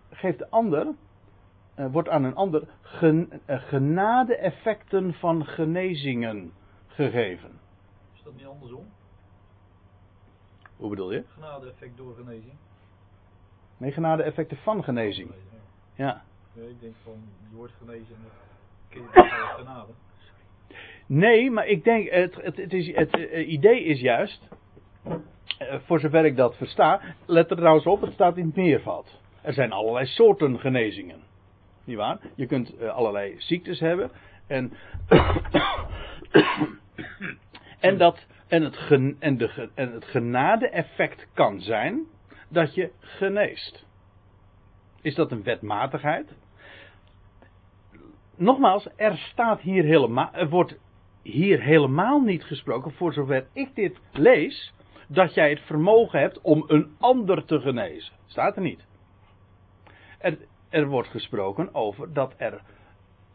geeft 0.10 0.38
de 0.38 0.50
ander 0.50 0.88
uh, 1.80 1.92
wordt 1.92 2.10
aan 2.10 2.24
een 2.24 2.36
ander 2.36 2.68
uh, 3.02 3.26
genade-effecten 3.48 5.14
van 5.14 5.46
genezingen 5.46 6.52
gegeven. 6.88 7.60
Is 8.14 8.24
dat 8.24 8.36
niet 8.36 8.46
andersom? 8.46 8.97
Hoe 10.77 10.89
bedoel 10.89 11.12
je? 11.12 11.24
Genade-effect 11.34 11.98
door 11.98 12.15
genezing. 12.15 12.53
Nee, 13.77 13.91
genade-effecten 13.91 14.57
van 14.57 14.84
genezing. 14.84 15.31
Ja. 15.96 16.24
ja. 16.53 16.62
Ik 16.62 16.81
denk 16.81 16.96
van, 17.03 17.13
je 17.50 17.55
wordt 17.55 17.74
genezen 17.79 18.15
en 18.15 18.22
dan 18.22 18.31
kun 18.89 19.01
je 19.01 19.29
genade. 19.57 19.91
Nee, 21.05 21.51
maar 21.51 21.67
ik 21.67 21.84
denk, 21.84 22.10
het, 22.10 22.36
het, 22.36 22.57
het, 22.57 22.74
is, 22.74 22.96
het 22.96 23.17
uh, 23.17 23.50
idee 23.50 23.84
is 23.84 24.00
juist, 24.00 24.48
voor 25.86 26.00
zover 26.00 26.25
ik 26.25 26.36
dat 26.36 26.55
versta, 26.55 27.01
let 27.25 27.51
er 27.51 27.57
trouwens 27.57 27.86
op, 27.86 28.01
het 28.01 28.13
staat 28.13 28.38
in 28.38 28.46
het 28.46 28.55
meervoud. 28.55 29.19
Er 29.41 29.53
zijn 29.53 29.72
allerlei 29.72 30.05
soorten 30.05 30.60
genezingen. 30.60 31.19
Niet 31.84 31.98
waar? 31.98 32.19
Je 32.36 32.46
kunt 32.46 32.81
uh, 32.81 32.96
allerlei 32.96 33.36
ziektes 33.38 33.79
hebben. 33.79 34.12
En, 34.48 34.74
en, 37.79 37.98
dat, 37.98 38.25
en, 38.48 38.63
het, 38.63 38.77
en, 39.20 39.38
de, 39.38 39.70
en 39.74 39.94
het 39.94 40.06
genade-effect 40.06 41.27
kan 41.34 41.62
zijn 41.62 42.06
dat 42.50 42.75
je 42.75 42.92
geneest. 43.00 43.86
Is 45.01 45.16
dat 45.16 45.32
een 45.32 45.44
wetmatigheid? 45.44 46.36
Nogmaals, 48.36 48.88
er 48.96 49.18
staat 49.18 49.62
hier 49.62 49.84
helemaal, 49.84 50.48
wordt 50.50 50.77
hier 51.22 51.62
helemaal 51.62 52.20
niet 52.20 52.44
gesproken, 52.44 52.92
voor 52.92 53.13
zover 53.13 53.48
ik 53.54 53.75
dit 53.75 54.00
lees, 54.12 54.74
dat 55.08 55.34
jij 55.34 55.50
het 55.50 55.62
vermogen 55.62 56.20
hebt 56.20 56.42
om 56.42 56.63
een 56.68 56.96
ander 57.00 57.46
te 57.46 57.60
genezen. 57.60 58.13
Staat 58.25 58.56
er 58.56 58.62
niet. 58.62 58.86
Er 60.70 60.88
wordt 60.88 61.10
gesproken 61.10 61.75
over 61.75 62.13
dat 62.13 62.34
er 62.38 62.62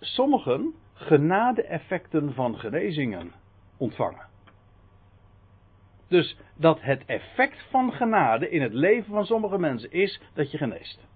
sommigen 0.01 0.75
genade-effecten 0.95 2.35
van 2.35 2.59
genezingen 2.59 3.33
ontvangen. 3.77 4.31
Dus 6.13 6.37
dat 6.57 6.81
het 6.81 7.05
effect 7.07 7.67
van 7.71 7.93
genade 7.93 8.51
in 8.51 8.63
het 8.63 8.73
leven 8.73 9.13
van 9.13 9.27
sommige 9.27 9.59
mensen 9.59 9.93
is 9.93 10.21
dat 10.35 10.51
je 10.51 10.59
geneest. 10.59 11.07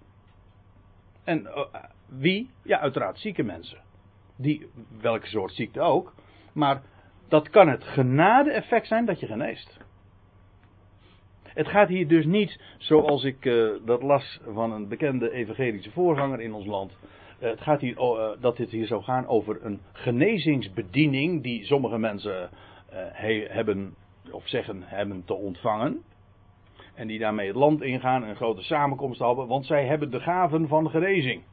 En 1.23 1.41
uh, 1.41 1.65
wie? 2.05 2.49
Ja, 2.63 2.79
uiteraard 2.79 3.19
zieke 3.19 3.43
mensen. 3.43 3.81
Die, 4.37 4.69
welke 5.01 5.27
soort 5.27 5.53
ziekte 5.53 5.81
ook. 5.81 6.13
Maar 6.53 6.81
dat 7.27 7.49
kan 7.49 7.67
het 7.67 7.83
genade-effect 7.83 8.87
zijn 8.87 9.05
dat 9.05 9.19
je 9.19 9.25
geneest. 9.25 9.77
Het 11.43 11.67
gaat 11.67 11.87
hier 11.87 12.07
dus 12.07 12.25
niet 12.25 12.59
zoals 12.77 13.23
ik 13.23 13.45
uh, 13.45 13.71
dat 13.85 14.01
las 14.01 14.39
van 14.47 14.71
een 14.71 14.87
bekende 14.87 15.31
evangelische 15.31 15.91
voorganger 15.91 16.41
in 16.41 16.53
ons 16.53 16.65
land. 16.65 16.97
Uh, 17.39 17.49
het 17.49 17.61
gaat 17.61 17.81
hier, 17.81 17.97
uh, 17.99 18.29
dat 18.39 18.57
dit 18.57 18.69
hier 18.69 18.87
zou 18.87 19.03
gaan 19.03 19.27
over 19.27 19.65
een 19.65 19.79
genezingsbediening 19.91 21.43
die 21.43 21.65
sommige 21.65 21.97
mensen 21.97 22.49
he, 22.91 23.45
hebben 23.49 23.95
of 24.31 24.47
zeggen 24.47 24.83
hebben 24.83 25.23
te 25.25 25.33
ontvangen. 25.33 26.03
En 26.93 27.07
die 27.07 27.19
daarmee 27.19 27.47
het 27.47 27.55
land 27.55 27.81
ingaan 27.81 28.23
en 28.23 28.29
een 28.29 28.35
grote 28.35 28.63
samenkomst 28.63 29.19
hebben, 29.19 29.47
want 29.47 29.65
zij 29.65 29.85
hebben 29.85 30.11
de 30.11 30.19
gaven 30.19 30.67
van 30.67 30.89
genezing. 30.89 31.43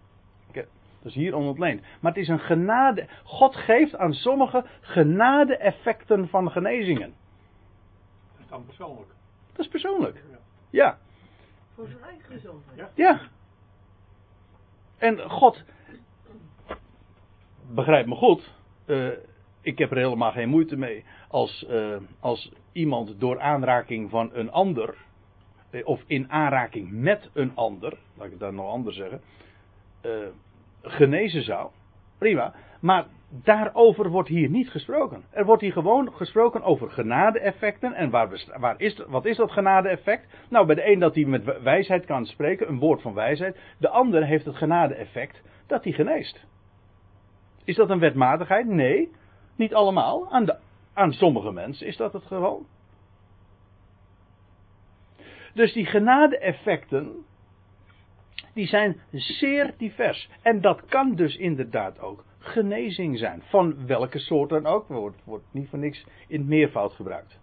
Dat 1.04 1.12
is 1.12 1.18
hier 1.18 1.34
onontleend. 1.34 1.80
Maar 2.00 2.12
het 2.12 2.20
is 2.20 2.28
een 2.28 2.38
genade. 2.38 3.08
God 3.24 3.56
geeft 3.56 3.96
aan 3.96 4.12
sommigen 4.12 4.64
genade-effecten 4.80 6.28
van 6.28 6.50
genezingen. 6.50 7.14
Dat 8.32 8.40
is 8.40 8.48
dan 8.48 8.64
persoonlijk. 8.64 9.10
Dat 9.52 9.64
is 9.64 9.68
persoonlijk. 9.68 10.22
Ja. 10.70 10.98
Voor 11.74 11.86
zijn 11.86 12.02
eigen 12.02 12.32
gezondheid. 12.32 12.78
Ja. 12.78 12.90
ja. 12.94 13.20
En 14.98 15.30
God, 15.30 15.64
begrijp 17.70 18.06
me 18.06 18.14
goed, 18.14 18.54
uh, 18.86 19.10
ik 19.60 19.78
heb 19.78 19.90
er 19.90 19.96
helemaal 19.96 20.32
geen 20.32 20.48
moeite 20.48 20.76
mee 20.76 21.04
als, 21.28 21.66
uh, 21.68 21.96
als 22.20 22.52
iemand 22.74 23.20
door 23.20 23.40
aanraking 23.40 24.10
van 24.10 24.30
een 24.32 24.50
ander, 24.50 24.94
uh, 25.70 25.86
of 25.86 26.02
in 26.06 26.30
aanraking 26.30 26.90
met 26.90 27.30
een 27.32 27.52
ander, 27.54 27.98
laat 28.14 28.24
ik 28.24 28.30
het 28.30 28.40
dan 28.40 28.54
nog 28.54 28.70
anders 28.70 28.96
zeggen, 28.96 29.20
genezen 30.82 31.42
zou. 31.42 31.70
Prima. 32.18 32.54
Maar 32.80 33.06
daarover 33.28 34.08
wordt 34.10 34.28
hier 34.28 34.50
niet 34.50 34.70
gesproken. 34.70 35.24
Er 35.30 35.44
wordt 35.44 35.62
hier 35.62 35.72
gewoon 35.72 36.12
gesproken 36.12 36.62
over 36.62 36.90
genade-effecten. 36.90 37.92
En 37.92 38.10
waar, 38.10 38.44
waar 38.58 38.80
is, 38.80 39.04
wat 39.06 39.24
is 39.24 39.36
dat 39.36 39.52
genade-effect? 39.52 40.26
Nou, 40.48 40.66
bij 40.66 40.74
de 40.74 40.90
een 40.90 40.98
dat 40.98 41.14
hij 41.14 41.24
met 41.24 41.62
wijsheid 41.62 42.04
kan 42.04 42.26
spreken, 42.26 42.68
een 42.68 42.78
woord 42.78 43.02
van 43.02 43.14
wijsheid. 43.14 43.58
De 43.78 43.88
ander 43.88 44.24
heeft 44.24 44.44
het 44.44 44.56
genade-effect 44.56 45.42
dat 45.66 45.84
hij 45.84 45.92
geneest. 45.92 46.44
Is 47.64 47.76
dat 47.76 47.90
een 47.90 47.98
wetmatigheid? 47.98 48.66
Nee, 48.66 49.10
niet 49.56 49.74
allemaal. 49.74 50.30
Aan, 50.30 50.44
de, 50.44 50.56
aan 50.94 51.12
sommige 51.12 51.52
mensen 51.52 51.86
is 51.86 51.96
dat 51.96 52.12
het 52.12 52.22
geval. 52.22 52.66
Dus 55.54 55.72
die 55.72 55.86
genade-effecten, 55.86 57.24
die 58.52 58.66
zijn 58.66 59.00
zeer 59.12 59.74
divers. 59.76 60.28
En 60.42 60.60
dat 60.60 60.84
kan 60.84 61.14
dus 61.14 61.36
inderdaad 61.36 62.00
ook 62.00 62.24
genezing 62.38 63.18
zijn. 63.18 63.42
Van 63.42 63.86
welke 63.86 64.18
soort 64.18 64.50
dan 64.50 64.66
ook. 64.66 64.88
Wordt, 64.88 65.24
wordt 65.24 65.44
niet 65.50 65.68
voor 65.68 65.78
niks 65.78 66.04
in 66.28 66.38
het 66.38 66.48
meervoud 66.48 66.92
gebruikt. 66.92 67.38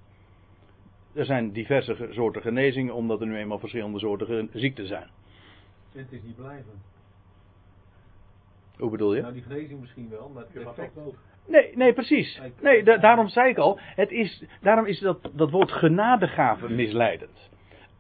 Er 1.14 1.26
zijn 1.26 1.52
diverse 1.52 2.08
soorten 2.12 2.42
genezingen, 2.42 2.94
omdat 2.94 3.22
er 3.22 3.28
nu 3.28 3.38
eenmaal 3.38 3.60
verschillende 3.60 4.00
soorten 4.00 4.50
ziekten 4.54 4.88
zijn. 4.88 5.10
Het 5.92 6.12
is 6.12 6.22
niet 6.24 6.36
blijven. 6.36 6.82
Hoe 8.78 8.90
bedoel 8.90 9.16
je? 9.16 9.22
Nou, 9.22 9.34
die 9.34 9.42
genezing 9.42 9.80
misschien 9.80 10.10
wel, 10.10 10.30
maar 10.30 10.44
het 10.44 10.68
effect 10.68 10.98
ook. 10.98 11.16
Nee, 11.48 11.72
nee, 11.76 11.94
precies. 11.94 12.42
Nee, 12.62 12.84
da- 12.84 12.98
daarom 12.98 13.28
zei 13.28 13.50
ik 13.50 13.58
al, 13.58 13.80
het 13.82 14.12
is, 14.12 14.44
daarom 14.62 14.86
is 14.86 15.00
dat, 15.00 15.30
dat 15.34 15.52
woord 15.52 15.72
genadegave 15.72 16.70
misleidend. 16.70 17.50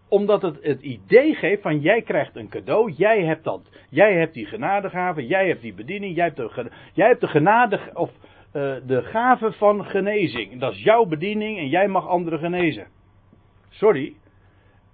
Omdat 0.09 0.41
het 0.41 0.57
het 0.63 0.81
idee 0.81 1.35
geeft 1.35 1.61
van 1.61 1.79
jij 1.79 2.01
krijgt 2.01 2.35
een 2.35 2.49
cadeau, 2.49 2.91
jij 2.91 3.23
hebt 3.23 3.43
dat, 3.43 3.61
jij 3.89 4.13
hebt 4.13 4.33
die 4.33 4.45
genadegave, 4.45 5.25
jij 5.27 5.47
hebt 5.47 5.61
die 5.61 5.73
bediening, 5.73 6.15
jij 6.15 6.25
hebt 6.25 6.37
de, 6.37 6.71
jij 6.93 7.07
hebt 7.07 7.21
de 7.21 7.27
genade, 7.27 7.79
of 7.93 8.11
eh, 8.51 8.75
de 8.85 9.01
gave 9.03 9.51
van 9.51 9.85
genezing. 9.85 10.59
Dat 10.59 10.73
is 10.73 10.83
jouw 10.83 11.05
bediening 11.05 11.57
en 11.57 11.67
jij 11.67 11.87
mag 11.87 12.07
anderen 12.07 12.39
genezen. 12.39 12.87
Sorry, 13.69 14.13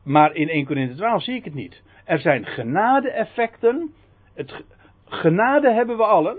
maar 0.03 0.35
in 0.35 0.49
1 0.49 0.65
Corinthië 0.65 0.95
12 0.95 1.23
zie 1.23 1.35
ik 1.35 1.43
het 1.45 1.53
niet. 1.53 1.81
Er 2.05 2.19
zijn 2.19 2.45
genade-effecten. 2.45 3.93
Het, 4.35 4.51
ge- 4.51 4.63
genade 5.05 5.71
hebben 5.73 5.97
we 5.97 6.03
allen 6.03 6.37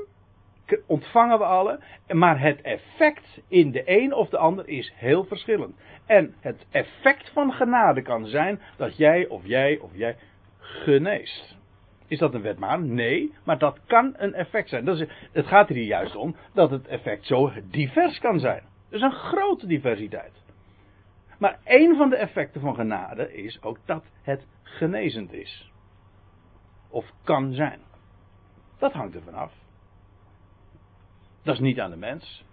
ontvangen 0.86 1.38
we 1.38 1.44
allen. 1.44 1.80
Maar 2.08 2.40
het 2.40 2.60
effect 2.60 3.40
in 3.48 3.70
de 3.70 3.82
een 3.84 4.12
of 4.14 4.28
de 4.28 4.38
ander 4.38 4.68
is 4.68 4.92
heel 4.96 5.24
verschillend. 5.24 5.76
En 6.06 6.34
het 6.40 6.66
effect 6.70 7.30
van 7.30 7.52
genade 7.52 8.02
kan 8.02 8.26
zijn 8.26 8.60
dat 8.76 8.96
jij 8.96 9.26
of 9.26 9.46
jij 9.46 9.78
of 9.78 9.90
jij 9.94 10.16
geneest. 10.58 11.56
Is 12.06 12.18
dat 12.18 12.34
een 12.34 12.42
wetmaat? 12.42 12.80
Nee, 12.80 13.34
maar 13.44 13.58
dat 13.58 13.80
kan 13.86 14.14
een 14.16 14.34
effect 14.34 14.68
zijn. 14.68 14.84
Dat 14.84 15.00
is, 15.00 15.08
het 15.32 15.46
gaat 15.46 15.68
er 15.68 15.74
hier 15.74 15.84
juist 15.84 16.16
om 16.16 16.36
dat 16.52 16.70
het 16.70 16.86
effect 16.86 17.26
zo 17.26 17.52
divers 17.64 18.18
kan 18.18 18.38
zijn. 18.38 18.62
Dus 18.90 19.02
een 19.02 19.12
grote 19.12 19.66
diversiteit. 19.66 20.32
Maar 21.38 21.58
één 21.64 21.96
van 21.96 22.10
de 22.10 22.16
effecten 22.16 22.60
van 22.60 22.74
genade 22.74 23.34
is 23.34 23.62
ook 23.62 23.78
dat 23.84 24.04
het 24.22 24.46
genezend 24.62 25.32
is. 25.32 25.72
Of 26.88 27.12
kan 27.24 27.52
zijn. 27.52 27.80
Dat 28.78 28.92
hangt 28.92 29.14
er 29.14 29.22
vanaf. 29.22 29.52
Dat 31.48 31.56
is 31.56 31.62
niet 31.62 31.80
aan 31.80 31.90
de 31.90 31.96
mens. 31.96 32.44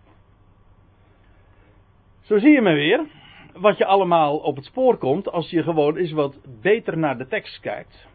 Zo 2.22 2.38
zie 2.38 2.52
je 2.52 2.62
me 2.62 2.74
weer. 2.74 3.06
Wat 3.54 3.78
je 3.78 3.86
allemaal 3.86 4.38
op 4.38 4.56
het 4.56 4.66
spoor 4.66 4.98
komt 4.98 5.32
als 5.32 5.50
je 5.50 5.64
gewoon 5.64 5.96
eens 5.96 6.12
wat 6.12 6.38
beter 6.62 6.98
naar 6.98 7.18
de 7.18 7.28
tekst 7.28 7.60
kijkt. 7.60 8.08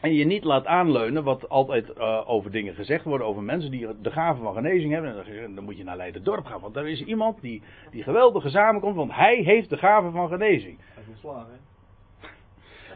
En 0.00 0.14
je 0.14 0.24
niet 0.24 0.44
laat 0.44 0.66
aanleunen 0.66 1.24
wat 1.24 1.48
altijd 1.48 1.92
eh, 1.92 2.28
over 2.28 2.50
dingen 2.50 2.74
gezegd 2.74 3.04
worden, 3.04 3.26
over 3.26 3.42
mensen 3.42 3.70
die 3.70 4.00
de 4.00 4.10
gave 4.10 4.42
van 4.42 4.54
genezing 4.54 4.92
hebben. 4.92 5.26
En 5.26 5.54
dan, 5.54 5.64
moet 5.64 5.76
je 5.76 5.84
naar 5.84 5.96
Leiden-dorp 5.96 6.44
gaan, 6.46 6.60
want 6.60 6.76
er 6.76 6.88
is 6.88 7.04
iemand 7.04 7.40
die, 7.40 7.62
die 7.90 8.02
geweldige 8.02 8.48
samenkomt, 8.48 8.96
want 8.96 9.12
hij 9.12 9.36
heeft 9.36 9.70
de 9.70 9.76
gave 9.76 10.10
van 10.10 10.28
genezing. 10.28 10.78
Hij 10.94 11.02
is 11.02 11.08
ontslagen, 11.08 11.52
hè? 11.52 12.26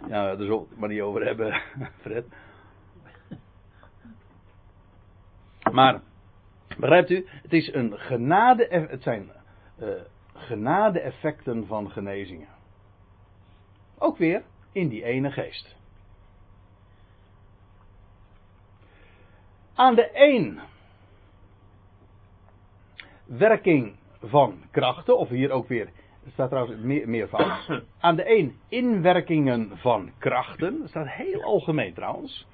Ja, 0.09 0.25
daar 0.25 0.37
zullen 0.37 0.59
we 0.59 0.67
het 0.69 0.79
maar 0.79 0.89
niet 0.89 1.01
over 1.01 1.25
hebben, 1.25 1.61
Fred. 2.03 2.25
Maar, 5.73 6.01
begrijpt 6.79 7.11
u, 7.11 7.27
het 7.43 7.53
is 7.53 7.73
een 7.73 7.99
genade, 7.99 8.67
het 8.91 9.03
zijn 9.03 9.31
eh, 9.79 9.89
genade-effecten 10.35 11.67
van 11.67 11.91
genezingen. 11.91 12.49
Ook 13.99 14.17
weer 14.17 14.43
in 14.73 14.89
die 14.89 15.05
ene 15.05 15.31
geest. 15.31 15.77
Aan 19.75 19.95
de 19.95 20.11
een 20.13 20.61
werking 23.25 23.97
van 24.23 24.63
krachten, 24.71 25.19
of 25.19 25.29
hier 25.29 25.51
ook 25.51 25.69
weer, 25.69 25.87
er 26.25 26.31
staat 26.33 26.49
trouwens 26.49 26.83
meer, 26.83 27.09
meervoud. 27.09 27.83
Aan 28.01 28.17
de 28.17 28.39
een 28.39 28.59
inwerkingen 28.69 29.79
van 29.79 30.11
krachten, 30.19 30.79
dat 30.79 30.89
staat 30.89 31.09
heel 31.09 31.43
algemeen 31.43 31.95
trouwens. 31.95 32.47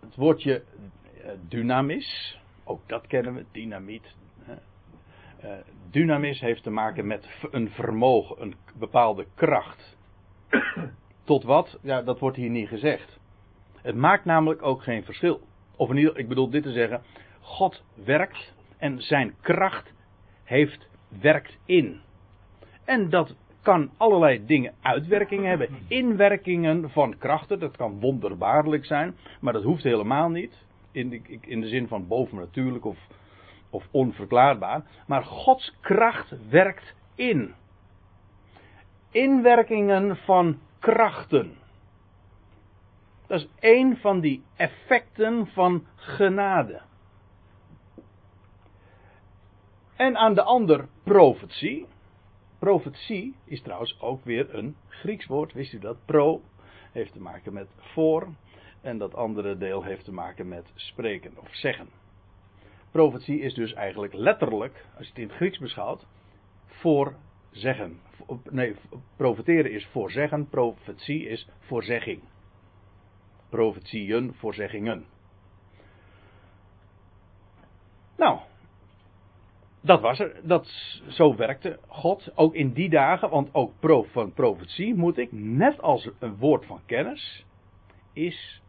Het 0.00 0.16
woordje 0.16 0.62
dynamis, 1.48 2.38
ook 2.64 2.80
dat 2.88 3.06
kennen 3.06 3.34
we, 3.34 3.44
dynamiet. 3.52 4.14
Eh, 5.40 5.50
dynamis 5.90 6.40
heeft 6.40 6.62
te 6.62 6.70
maken 6.70 7.06
met 7.06 7.28
een 7.50 7.70
vermogen, 7.70 8.42
een 8.42 8.54
bepaalde 8.78 9.26
kracht. 9.34 9.96
Tot 11.24 11.42
wat? 11.42 11.78
Ja, 11.82 12.02
dat 12.02 12.18
wordt 12.18 12.36
hier 12.36 12.50
niet 12.50 12.68
gezegd. 12.68 13.18
Het 13.82 13.94
maakt 13.94 14.24
namelijk 14.24 14.62
ook 14.62 14.82
geen 14.82 15.04
verschil. 15.04 15.40
Of 15.76 15.90
in 15.90 15.96
ieder, 15.96 16.18
ik 16.18 16.28
bedoel 16.28 16.50
dit 16.50 16.62
te 16.62 16.72
zeggen, 16.72 17.02
God 17.40 17.84
werkt 18.04 18.54
en 18.78 19.02
zijn 19.02 19.34
kracht 19.40 19.92
heeft, 20.44 20.88
werkt 21.20 21.58
in. 21.64 22.00
En 22.84 23.10
dat 23.10 23.36
kan 23.62 23.90
allerlei 23.96 24.46
dingen 24.46 24.74
uitwerkingen 24.80 25.48
hebben. 25.48 25.68
Inwerkingen 25.88 26.90
van 26.90 27.18
krachten, 27.18 27.58
dat 27.58 27.76
kan 27.76 28.00
wonderbaarlijk 28.00 28.84
zijn, 28.84 29.16
maar 29.40 29.52
dat 29.52 29.62
hoeft 29.62 29.82
helemaal 29.82 30.28
niet. 30.28 30.68
In 30.92 31.08
de, 31.08 31.20
in 31.40 31.60
de 31.60 31.68
zin 31.68 31.88
van 31.88 32.06
bovennatuurlijk 32.06 32.84
of, 32.84 32.98
of 33.70 33.88
onverklaarbaar. 33.90 34.84
Maar 35.06 35.24
Gods 35.24 35.76
kracht 35.80 36.48
werkt 36.48 36.94
in. 37.14 37.54
Inwerkingen 39.10 40.16
van 40.16 40.58
krachten. 40.78 41.56
Dat 43.26 43.40
is 43.40 43.48
één 43.58 43.96
van 43.96 44.20
die 44.20 44.42
effecten 44.56 45.46
van 45.46 45.86
genade. 45.94 46.80
En 49.96 50.16
aan 50.16 50.34
de 50.34 50.42
ander 50.42 50.88
profetie. 51.02 51.86
Profetie 52.58 53.34
is 53.44 53.62
trouwens 53.62 54.00
ook 54.00 54.24
weer 54.24 54.54
een 54.54 54.76
Grieks 54.88 55.26
woord, 55.26 55.52
wist 55.52 55.72
u 55.72 55.78
dat? 55.78 55.96
Pro 56.04 56.42
heeft 56.92 57.12
te 57.12 57.20
maken 57.20 57.52
met 57.52 57.68
voor. 57.76 58.28
En 58.80 58.98
dat 58.98 59.14
andere 59.14 59.58
deel 59.58 59.82
heeft 59.82 60.04
te 60.04 60.12
maken 60.12 60.48
met 60.48 60.72
spreken 60.74 61.38
of 61.38 61.54
zeggen. 61.54 61.88
Profetie 62.90 63.40
is 63.40 63.54
dus 63.54 63.72
eigenlijk 63.72 64.12
letterlijk, 64.12 64.86
als 64.96 65.06
je 65.06 65.12
het 65.12 65.18
in 65.18 65.26
het 65.26 65.36
Grieks 65.36 65.58
beschouwt, 65.58 66.06
voorzeggen. 66.66 68.00
Nee, 68.50 68.76
profeteren 69.16 69.72
is 69.72 69.86
voorzeggen, 69.86 70.48
profetie 70.48 71.28
is 71.28 71.48
voorzegging. 71.58 72.22
Profetieën, 73.48 74.34
voorzeggingen. 74.34 75.04
Nou, 78.16 78.38
dat 79.80 80.00
was 80.00 80.18
er. 80.18 80.40
Dat, 80.42 80.66
zo 81.08 81.36
werkte 81.36 81.78
God. 81.86 82.30
Ook 82.34 82.54
in 82.54 82.72
die 82.72 82.88
dagen, 82.88 83.30
want 83.30 83.54
ook 83.54 83.72
pro, 83.78 84.02
van 84.02 84.32
profetie 84.32 84.94
moet 84.94 85.18
ik, 85.18 85.32
net 85.32 85.82
als 85.82 86.10
een 86.18 86.36
woord 86.36 86.66
van 86.66 86.80
kennis, 86.86 87.44
is 88.12 88.62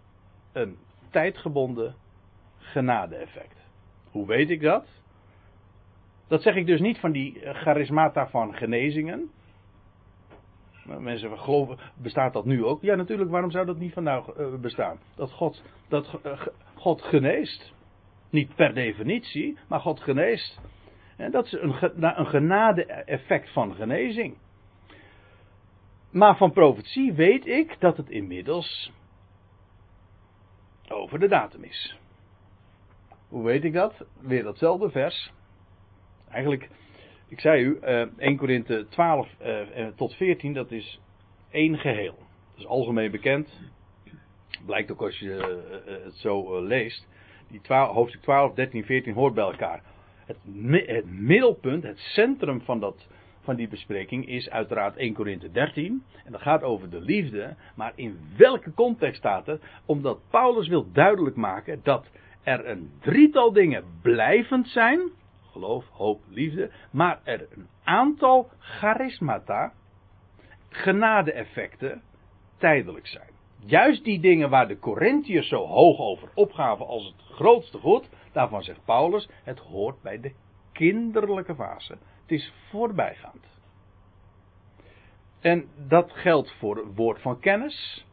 een 0.52 0.78
tijdgebonden 1.10 1.96
genade-effect. 2.58 3.56
Hoe 4.12 4.28
weet 4.28 4.50
ik 4.50 4.62
dat? 4.62 4.86
Dat 6.28 6.42
zeg 6.42 6.56
ik 6.56 6.66
dus 6.66 6.80
niet 6.80 7.00
van 7.00 7.12
die 7.12 7.42
eh, 7.42 7.56
charismata 7.56 8.28
van 8.28 8.56
genezingen. 8.56 9.30
Mensen 11.00 11.40
geloven, 11.40 11.78
bestaat 11.96 12.34
dat 12.34 12.46
nu 12.46 12.66
ook? 12.66 12.82
Ja, 12.82 12.96
natuurlijk, 12.96 13.30
waarom 13.30 13.52
zou 13.52 13.66
dat 13.66 13.78
niet 13.78 13.94
vandaag 13.94 14.28
eh, 14.28 14.54
bestaan? 14.56 15.00
Dat 15.16 15.32
God, 15.32 15.64
dat 15.88 16.20
eh, 16.24 16.42
God 16.76 17.02
geneest. 17.02 17.74
Niet 18.30 18.56
per 18.56 18.74
definitie, 18.74 19.58
maar 19.68 19.80
God 19.80 20.00
geneest. 20.00 20.60
En 21.18 21.32
dat 21.32 21.46
is 21.46 21.52
een, 21.52 21.74
een 22.20 22.28
genade-effect 22.28 23.50
van 23.50 23.76
genezing. 23.76 24.38
Maar 26.12 26.38
van 26.38 26.52
profetie 26.52 27.14
weet 27.14 27.48
ik 27.48 27.76
dat 27.80 27.98
het 27.98 28.10
inmiddels 28.10 28.92
over 30.92 31.20
de 31.20 31.28
datum 31.28 31.64
is. 31.64 31.98
Hoe 33.28 33.44
weet 33.44 33.64
ik 33.64 33.74
dat? 33.74 34.06
Weer 34.20 34.44
datzelfde 34.44 34.90
vers. 34.90 35.32
Eigenlijk, 36.30 36.70
ik 37.28 37.40
zei 37.40 37.64
u, 37.64 37.80
eh, 37.80 38.06
1 38.18 38.38
Korinthe 38.38 38.88
12 38.90 39.28
eh, 39.38 39.86
eh, 39.86 39.94
tot 39.96 40.16
14, 40.16 40.54
dat 40.54 40.72
is 40.72 41.00
één 41.52 41.78
geheel. 41.78 42.16
Dat 42.52 42.58
is 42.60 42.66
algemeen 42.66 43.12
bekend. 43.12 43.50
Blijkt 44.66 44.92
ook 44.92 45.02
als 45.02 45.20
je 45.20 45.36
eh, 45.36 45.96
eh, 45.96 46.04
het 46.04 46.16
zo 46.16 46.56
eh, 46.56 46.62
leest. 46.62 47.08
Die 47.48 47.62
12, 47.62 47.94
hoofdstuk 47.94 48.22
12, 48.22 48.54
13, 48.54 48.86
14 48.86 49.14
hoort 49.14 49.34
bij 49.34 49.44
elkaar. 49.44 49.84
Het, 50.26 50.38
het 50.86 51.06
middelpunt, 51.06 51.84
het 51.84 52.00
centrum 52.00 52.62
van, 52.62 52.80
dat, 52.80 53.08
van 53.42 53.56
die 53.56 53.68
bespreking 53.68 54.28
is 54.28 54.50
uiteraard 54.50 54.96
1 54.96 55.14
Korinthe 55.14 55.52
13. 55.52 56.04
En 56.26 56.32
dat 56.32 56.42
gaat 56.42 56.64
over 56.64 56.90
de 56.90 57.02
liefde. 57.02 57.56
Maar 57.76 57.92
in 57.96 58.20
welke 58.38 58.74
context 58.74 59.18
staat 59.18 59.46
het? 59.46 59.62
Omdat 59.86 60.20
Paulus 60.30 60.68
wil 60.68 60.92
duidelijk 60.92 61.36
maken 61.36 61.80
dat 61.84 62.06
er 62.44 62.68
een 62.68 62.92
drietal 63.00 63.54
dingen 63.54 63.84
blijvend 64.02 64.68
zijn. 64.68 65.00
Geloof, 65.52 65.86
hoop, 65.90 66.22
liefde. 66.30 66.72
Maar 66.92 67.20
er 67.24 67.48
een 67.56 67.68
aantal 67.84 68.50
charismata, 68.60 69.74
genade-effecten, 70.70 72.02
tijdelijk 72.58 73.08
zijn. 73.08 73.30
juist 73.66 74.04
die 74.04 74.20
dingen 74.20 74.50
waar 74.50 74.68
de 74.68 74.80
Corinthiërs 74.80 75.48
zo 75.48 75.66
hoog 75.66 76.00
over 76.00 76.30
opgaven 76.34 76.88
als 76.88 77.06
het 77.06 77.36
grootste 77.36 77.78
goed, 77.78 78.10
daarvan 78.32 78.64
zegt 78.64 78.86
Paulus, 78.86 79.30
het 79.44 79.60
hoort 79.60 80.02
bij 80.02 80.20
de 80.20 80.32
kinderlijke 80.72 81.56
fase. 81.56 81.98
Is 82.32 82.54
voorbijgaand. 82.70 83.46
En 85.40 85.68
dat 85.88 86.12
geldt 86.12 86.52
voor 86.52 86.78
het 86.78 86.96
woord 86.96 87.22
van 87.22 87.40
kennis. 87.40 88.06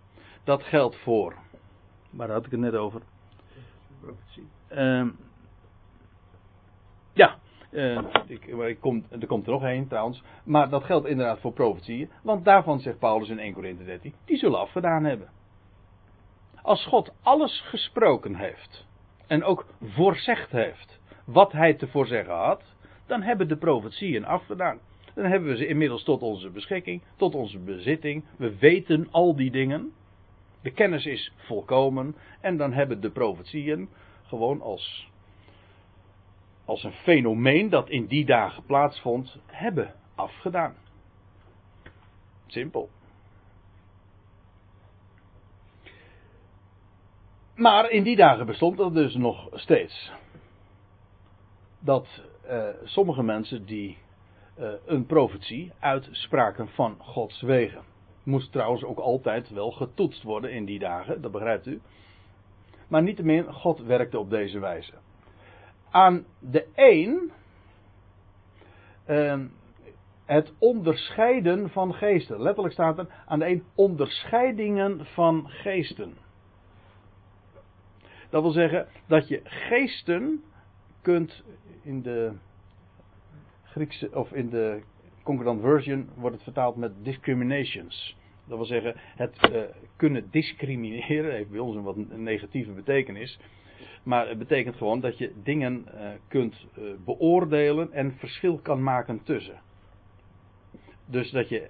Dat 0.44 0.62
geldt 0.62 0.96
voor. 0.96 1.34
Waar 2.10 2.30
had 2.30 2.44
ik 2.44 2.50
het 2.50 2.60
net 2.60 2.74
over? 2.74 3.02
Ehm, 4.68 5.08
ja, 7.12 7.38
eh, 7.70 8.04
ik, 8.26 8.44
ik 8.44 8.80
kom, 8.80 9.06
er 9.10 9.26
komt 9.26 9.46
er 9.46 9.52
nog 9.52 9.64
één 9.64 9.88
trouwens. 9.88 10.22
Maar 10.44 10.68
dat 10.68 10.84
geldt 10.84 11.06
inderdaad 11.06 11.40
voor 11.40 11.52
profetieën. 11.52 12.10
Want 12.22 12.44
daarvan 12.44 12.80
zegt 12.80 12.98
Paulus 12.98 13.28
in 13.28 13.38
1 13.38 13.52
Corinthië 13.52 13.84
13. 13.84 14.14
Die 14.24 14.36
zullen 14.36 14.60
afgedaan 14.60 15.04
hebben. 15.04 15.30
Als 16.62 16.86
God 16.86 17.14
alles 17.22 17.60
gesproken 17.60 18.34
heeft. 18.34 18.86
En 19.26 19.44
ook 19.44 19.66
voorzegd 19.82 20.50
heeft. 20.50 21.00
Wat 21.24 21.52
hij 21.52 21.74
te 21.74 21.88
voorzeggen 21.88 22.34
had. 22.34 22.76
Dan 23.08 23.22
hebben 23.22 23.48
de 23.48 23.56
profetieën 23.56 24.24
afgedaan. 24.24 24.78
Dan 25.14 25.24
hebben 25.24 25.48
we 25.48 25.56
ze 25.56 25.66
inmiddels 25.66 26.04
tot 26.04 26.22
onze 26.22 26.50
beschikking. 26.50 27.02
Tot 27.16 27.34
onze 27.34 27.58
bezitting. 27.58 28.24
We 28.36 28.58
weten 28.58 29.08
al 29.10 29.36
die 29.36 29.50
dingen. 29.50 29.92
De 30.62 30.70
kennis 30.70 31.06
is 31.06 31.32
volkomen. 31.36 32.16
En 32.40 32.56
dan 32.56 32.72
hebben 32.72 33.00
de 33.00 33.10
profetieën 33.10 33.88
gewoon 34.26 34.60
als 34.60 35.08
als 36.68 36.84
een 36.84 36.92
fenomeen 36.92 37.68
dat 37.68 37.88
in 37.88 38.06
die 38.06 38.24
dagen 38.24 38.64
plaatsvond, 38.64 39.36
hebben 39.46 39.94
afgedaan. 40.14 40.76
Simpel. 42.46 42.90
Maar 47.54 47.90
in 47.90 48.02
die 48.02 48.16
dagen 48.16 48.46
bestond 48.46 48.76
dat 48.76 48.94
dus 48.94 49.14
nog 49.14 49.48
steeds. 49.52 50.12
Dat 51.80 52.22
eh, 52.48 52.68
sommige 52.84 53.22
mensen 53.22 53.64
die 53.64 53.98
eh, 54.54 54.68
een 54.86 55.06
profetie 55.06 55.72
uitspraken 55.78 56.68
van 56.68 56.96
Gods 56.98 57.40
wegen. 57.40 57.82
Moest 58.22 58.52
trouwens 58.52 58.84
ook 58.84 58.98
altijd 58.98 59.50
wel 59.50 59.70
getoetst 59.70 60.22
worden 60.22 60.52
in 60.52 60.64
die 60.64 60.78
dagen, 60.78 61.20
dat 61.20 61.32
begrijpt 61.32 61.66
u. 61.66 61.80
Maar 62.88 63.02
niettemin, 63.02 63.52
God 63.52 63.80
werkte 63.80 64.18
op 64.18 64.30
deze 64.30 64.58
wijze 64.58 64.92
aan 65.90 66.24
de 66.38 66.66
een 66.74 67.30
uh, 69.06 69.40
het 70.24 70.52
onderscheiden 70.58 71.70
van 71.70 71.94
geesten. 71.94 72.42
Letterlijk 72.42 72.74
staat 72.74 72.98
er 72.98 73.06
aan 73.26 73.38
de 73.38 73.46
een 73.46 73.64
onderscheidingen 73.74 75.06
van 75.06 75.48
geesten. 75.48 76.16
Dat 78.30 78.42
wil 78.42 78.50
zeggen 78.50 78.86
dat 79.06 79.28
je 79.28 79.40
geesten 79.44 80.42
kunt 81.02 81.42
in 81.82 82.02
de 82.02 82.32
Griekse 83.62 84.10
of 84.12 84.32
in 84.32 84.50
de 84.50 84.80
concordant 85.22 85.60
version 85.60 86.08
wordt 86.14 86.34
het 86.34 86.44
vertaald 86.44 86.76
met 86.76 86.92
discriminations. 87.02 88.16
Dat 88.44 88.56
wil 88.56 88.66
zeggen 88.66 88.94
het 88.96 89.50
uh, 89.52 89.60
kunnen 89.96 90.28
discrimineren 90.30 91.32
heeft 91.34 91.50
bij 91.50 91.60
ons 91.60 91.76
een 91.76 91.82
wat 91.82 91.96
negatieve 92.16 92.70
betekenis. 92.70 93.38
Maar 94.02 94.28
het 94.28 94.38
betekent 94.38 94.76
gewoon 94.76 95.00
dat 95.00 95.18
je 95.18 95.32
dingen 95.42 95.84
uh, 95.94 96.10
kunt 96.28 96.66
uh, 96.78 96.84
beoordelen 97.04 97.92
en 97.92 98.16
verschil 98.16 98.58
kan 98.58 98.82
maken 98.82 99.22
tussen. 99.22 99.60
Dus 101.06 101.30
dat 101.30 101.48
je, 101.48 101.68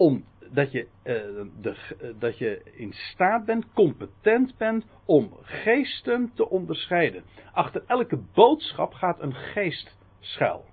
on, 0.00 0.24
dat, 0.50 0.72
je, 0.72 0.86
uh, 1.04 1.14
de, 1.60 1.76
dat 2.18 2.38
je 2.38 2.62
in 2.74 2.92
staat 2.92 3.44
bent, 3.44 3.72
competent 3.72 4.56
bent 4.56 4.84
om 5.04 5.32
geesten 5.42 6.32
te 6.34 6.48
onderscheiden. 6.48 7.22
Achter 7.52 7.82
elke 7.86 8.18
boodschap 8.34 8.92
gaat 8.92 9.20
een 9.20 9.34
geest 9.34 9.96
schuil. 10.20 10.64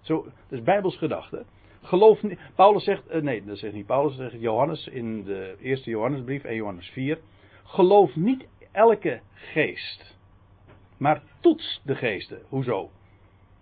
Zo, 0.00 0.22
dat 0.24 0.58
is 0.58 0.62
Bijbels 0.62 0.96
gedachte. 0.96 1.44
Geloof 1.82 2.22
niet. 2.22 2.38
Paulus 2.54 2.84
zegt, 2.84 3.22
nee, 3.22 3.44
dat 3.44 3.58
zegt 3.58 3.74
niet 3.74 3.86
Paulus, 3.86 4.16
dat 4.16 4.30
zegt 4.30 4.42
Johannes 4.42 4.86
in 4.86 5.24
de 5.24 5.56
eerste 5.60 5.90
Johannesbrief, 5.90 6.44
1 6.44 6.56
Johannes 6.56 6.88
4. 6.88 7.18
Geloof 7.64 8.16
niet 8.16 8.46
elke 8.72 9.20
geest. 9.32 10.16
Maar 10.96 11.22
toets 11.40 11.80
de 11.84 11.94
geesten. 11.94 12.42
Hoezo? 12.48 12.90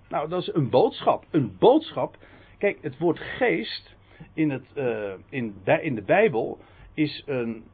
Nou, 0.09 0.29
dat 0.29 0.41
is 0.41 0.55
een 0.55 0.71
boodschap. 0.71 1.25
Een 1.31 1.57
boodschap. 1.59 2.17
Kijk, 2.59 2.79
het 2.83 2.99
woord 2.99 3.19
geest 3.19 3.99
in, 4.35 4.51
het, 4.51 4.67
uh, 4.75 5.13
in, 5.29 5.55
in 5.81 5.95
de 5.95 6.03
Bijbel 6.03 6.59
is 6.95 7.23
een, 7.27 7.65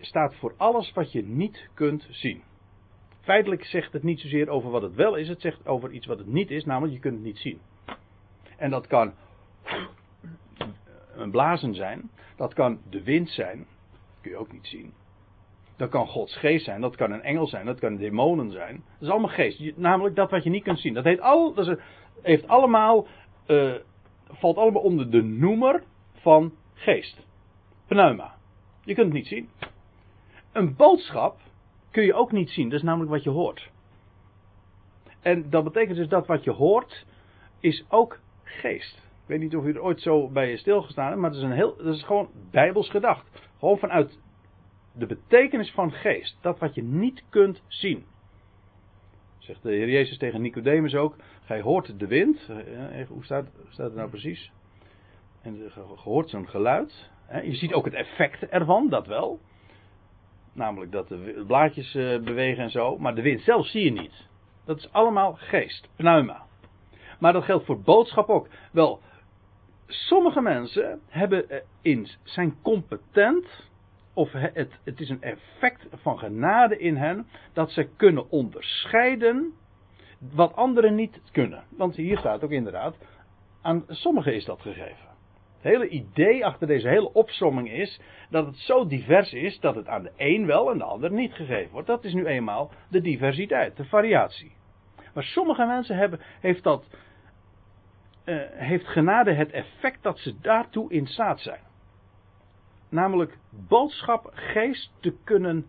staat 0.00 0.34
voor 0.34 0.54
alles 0.56 0.92
wat 0.92 1.12
je 1.12 1.22
niet 1.22 1.68
kunt 1.74 2.06
zien. 2.10 2.42
Feitelijk 3.20 3.64
zegt 3.64 3.92
het 3.92 4.02
niet 4.02 4.20
zozeer 4.20 4.48
over 4.48 4.70
wat 4.70 4.82
het 4.82 4.94
wel 4.94 5.14
is, 5.14 5.28
het 5.28 5.40
zegt 5.40 5.66
over 5.66 5.90
iets 5.90 6.06
wat 6.06 6.18
het 6.18 6.26
niet 6.26 6.50
is, 6.50 6.64
namelijk 6.64 6.94
je 6.94 7.00
kunt 7.00 7.14
het 7.14 7.24
niet 7.24 7.38
zien. 7.38 7.60
En 8.56 8.70
dat 8.70 8.86
kan 8.86 9.12
een 11.16 11.30
blazen 11.30 11.74
zijn, 11.74 12.10
dat 12.36 12.54
kan 12.54 12.80
de 12.90 13.02
wind 13.02 13.30
zijn, 13.30 13.66
kun 14.20 14.30
je 14.30 14.36
ook 14.36 14.52
niet 14.52 14.66
zien. 14.66 14.92
Dat 15.76 15.90
kan 15.90 16.06
Gods 16.06 16.36
geest 16.36 16.64
zijn, 16.64 16.80
dat 16.80 16.96
kan 16.96 17.12
een 17.12 17.22
engel 17.22 17.46
zijn, 17.46 17.66
dat 17.66 17.78
kan 17.78 17.96
demonen 17.96 18.50
zijn. 18.50 18.74
Dat 18.74 19.02
is 19.02 19.08
allemaal 19.08 19.30
geest. 19.30 19.76
Namelijk 19.76 20.16
dat 20.16 20.30
wat 20.30 20.44
je 20.44 20.50
niet 20.50 20.62
kunt 20.62 20.78
zien. 20.78 20.94
Dat, 20.94 21.20
al, 21.20 21.54
dat 21.54 21.78
heeft 22.22 22.48
allemaal, 22.48 23.06
uh, 23.46 23.74
valt 24.28 24.56
allemaal 24.56 24.82
onder 24.82 25.10
de 25.10 25.22
noemer 25.22 25.82
van 26.12 26.52
geest. 26.74 27.26
Pneuma. 27.86 28.34
Je 28.84 28.94
kunt 28.94 29.06
het 29.06 29.16
niet 29.16 29.26
zien. 29.26 29.48
Een 30.52 30.76
boodschap 30.76 31.40
kun 31.90 32.04
je 32.04 32.14
ook 32.14 32.32
niet 32.32 32.50
zien. 32.50 32.68
Dat 32.68 32.78
is 32.78 32.84
namelijk 32.84 33.10
wat 33.10 33.22
je 33.22 33.30
hoort. 33.30 33.70
En 35.20 35.50
dat 35.50 35.64
betekent 35.64 35.96
dus 35.96 36.08
dat 36.08 36.26
wat 36.26 36.44
je 36.44 36.50
hoort 36.50 37.06
is 37.60 37.84
ook 37.88 38.18
geest. 38.42 38.94
Ik 38.96 39.30
weet 39.30 39.40
niet 39.40 39.56
of 39.56 39.64
u 39.64 39.72
er 39.72 39.82
ooit 39.82 40.00
zo 40.00 40.28
bij 40.28 40.50
je 40.50 40.56
stilgestaan 40.56 41.08
hebt, 41.08 41.20
maar 41.20 41.30
het 41.30 41.38
is, 41.38 41.44
een 41.44 41.52
heel, 41.52 41.76
dat 41.76 41.94
is 41.94 42.02
gewoon 42.02 42.28
bijbels 42.50 42.90
gedacht. 42.90 43.48
Gewoon 43.58 43.78
vanuit 43.78 44.18
de 44.92 45.06
betekenis 45.06 45.70
van 45.70 45.92
geest, 45.92 46.38
dat 46.40 46.58
wat 46.58 46.74
je 46.74 46.82
niet 46.82 47.24
kunt 47.28 47.62
zien. 47.66 48.04
Zegt 49.44 49.62
de 49.62 49.70
Heer 49.70 49.88
Jezus 49.88 50.18
tegen 50.18 50.40
Nicodemus 50.40 50.94
ook: 50.94 51.16
Gij 51.44 51.60
hoort 51.60 51.98
de 51.98 52.06
wind. 52.06 52.48
Eh, 52.48 53.06
hoe 53.08 53.24
staat, 53.24 53.46
staat 53.68 53.86
het 53.86 53.94
nou 53.94 54.08
precies? 54.08 54.52
En 55.42 55.56
je 55.56 55.70
hoort 55.96 56.30
zo'n 56.30 56.48
geluid. 56.48 57.10
Je 57.42 57.54
ziet 57.54 57.72
ook 57.72 57.84
het 57.84 57.94
effect 57.94 58.48
ervan, 58.48 58.88
dat 58.88 59.06
wel. 59.06 59.40
Namelijk 60.52 60.92
dat 60.92 61.08
de 61.08 61.44
blaadjes 61.46 61.94
eh, 61.94 62.18
bewegen 62.18 62.62
en 62.62 62.70
zo. 62.70 62.98
Maar 62.98 63.14
de 63.14 63.22
wind 63.22 63.40
zelf 63.40 63.66
zie 63.66 63.84
je 63.84 63.92
niet. 63.92 64.28
Dat 64.64 64.78
is 64.78 64.92
allemaal 64.92 65.34
geest, 65.34 65.88
pneuma. 65.96 66.46
Maar 67.18 67.32
dat 67.32 67.44
geldt 67.44 67.64
voor 67.64 67.80
boodschap 67.80 68.28
ook. 68.28 68.48
Wel, 68.72 69.00
sommige 69.86 70.40
mensen 70.40 71.00
hebben 71.08 71.50
eh, 71.50 71.60
in, 71.82 72.08
zijn 72.22 72.54
competent 72.62 73.46
of 74.14 74.32
het, 74.32 74.78
het 74.84 75.00
is 75.00 75.08
een 75.08 75.22
effect 75.22 75.86
van 75.92 76.18
genade 76.18 76.78
in 76.78 76.96
hen, 76.96 77.26
dat 77.52 77.70
ze 77.70 77.88
kunnen 77.96 78.30
onderscheiden 78.30 79.52
wat 80.32 80.56
anderen 80.56 80.94
niet 80.94 81.20
kunnen. 81.32 81.64
Want 81.76 81.96
hier 81.96 82.18
staat 82.18 82.44
ook 82.44 82.50
inderdaad, 82.50 82.96
aan 83.62 83.84
sommigen 83.88 84.34
is 84.34 84.44
dat 84.44 84.60
gegeven. 84.60 85.12
Het 85.60 85.72
hele 85.72 85.88
idee 85.88 86.46
achter 86.46 86.66
deze 86.66 86.88
hele 86.88 87.12
opsomming 87.12 87.70
is 87.70 88.00
dat 88.30 88.46
het 88.46 88.56
zo 88.56 88.86
divers 88.86 89.32
is 89.32 89.60
dat 89.60 89.74
het 89.74 89.88
aan 89.88 90.02
de 90.02 90.12
een 90.16 90.46
wel 90.46 90.70
en 90.70 90.78
de 90.78 90.84
ander 90.84 91.12
niet 91.12 91.32
gegeven 91.32 91.72
wordt. 91.72 91.86
Dat 91.86 92.04
is 92.04 92.12
nu 92.12 92.26
eenmaal 92.26 92.70
de 92.88 93.00
diversiteit, 93.00 93.76
de 93.76 93.84
variatie. 93.84 94.52
Maar 95.14 95.24
sommige 95.24 95.66
mensen 95.66 95.96
hebben, 95.96 96.20
heeft 96.40 96.62
dat, 96.62 96.84
uh, 98.24 98.42
heeft 98.50 98.86
genade 98.86 99.32
het 99.32 99.50
effect 99.50 100.02
dat 100.02 100.18
ze 100.18 100.40
daartoe 100.40 100.92
in 100.92 101.06
staat 101.06 101.40
zijn 101.40 101.63
namelijk 102.94 103.38
boodschap 103.50 104.30
geest 104.32 104.92
te 105.00 105.14
kunnen 105.24 105.66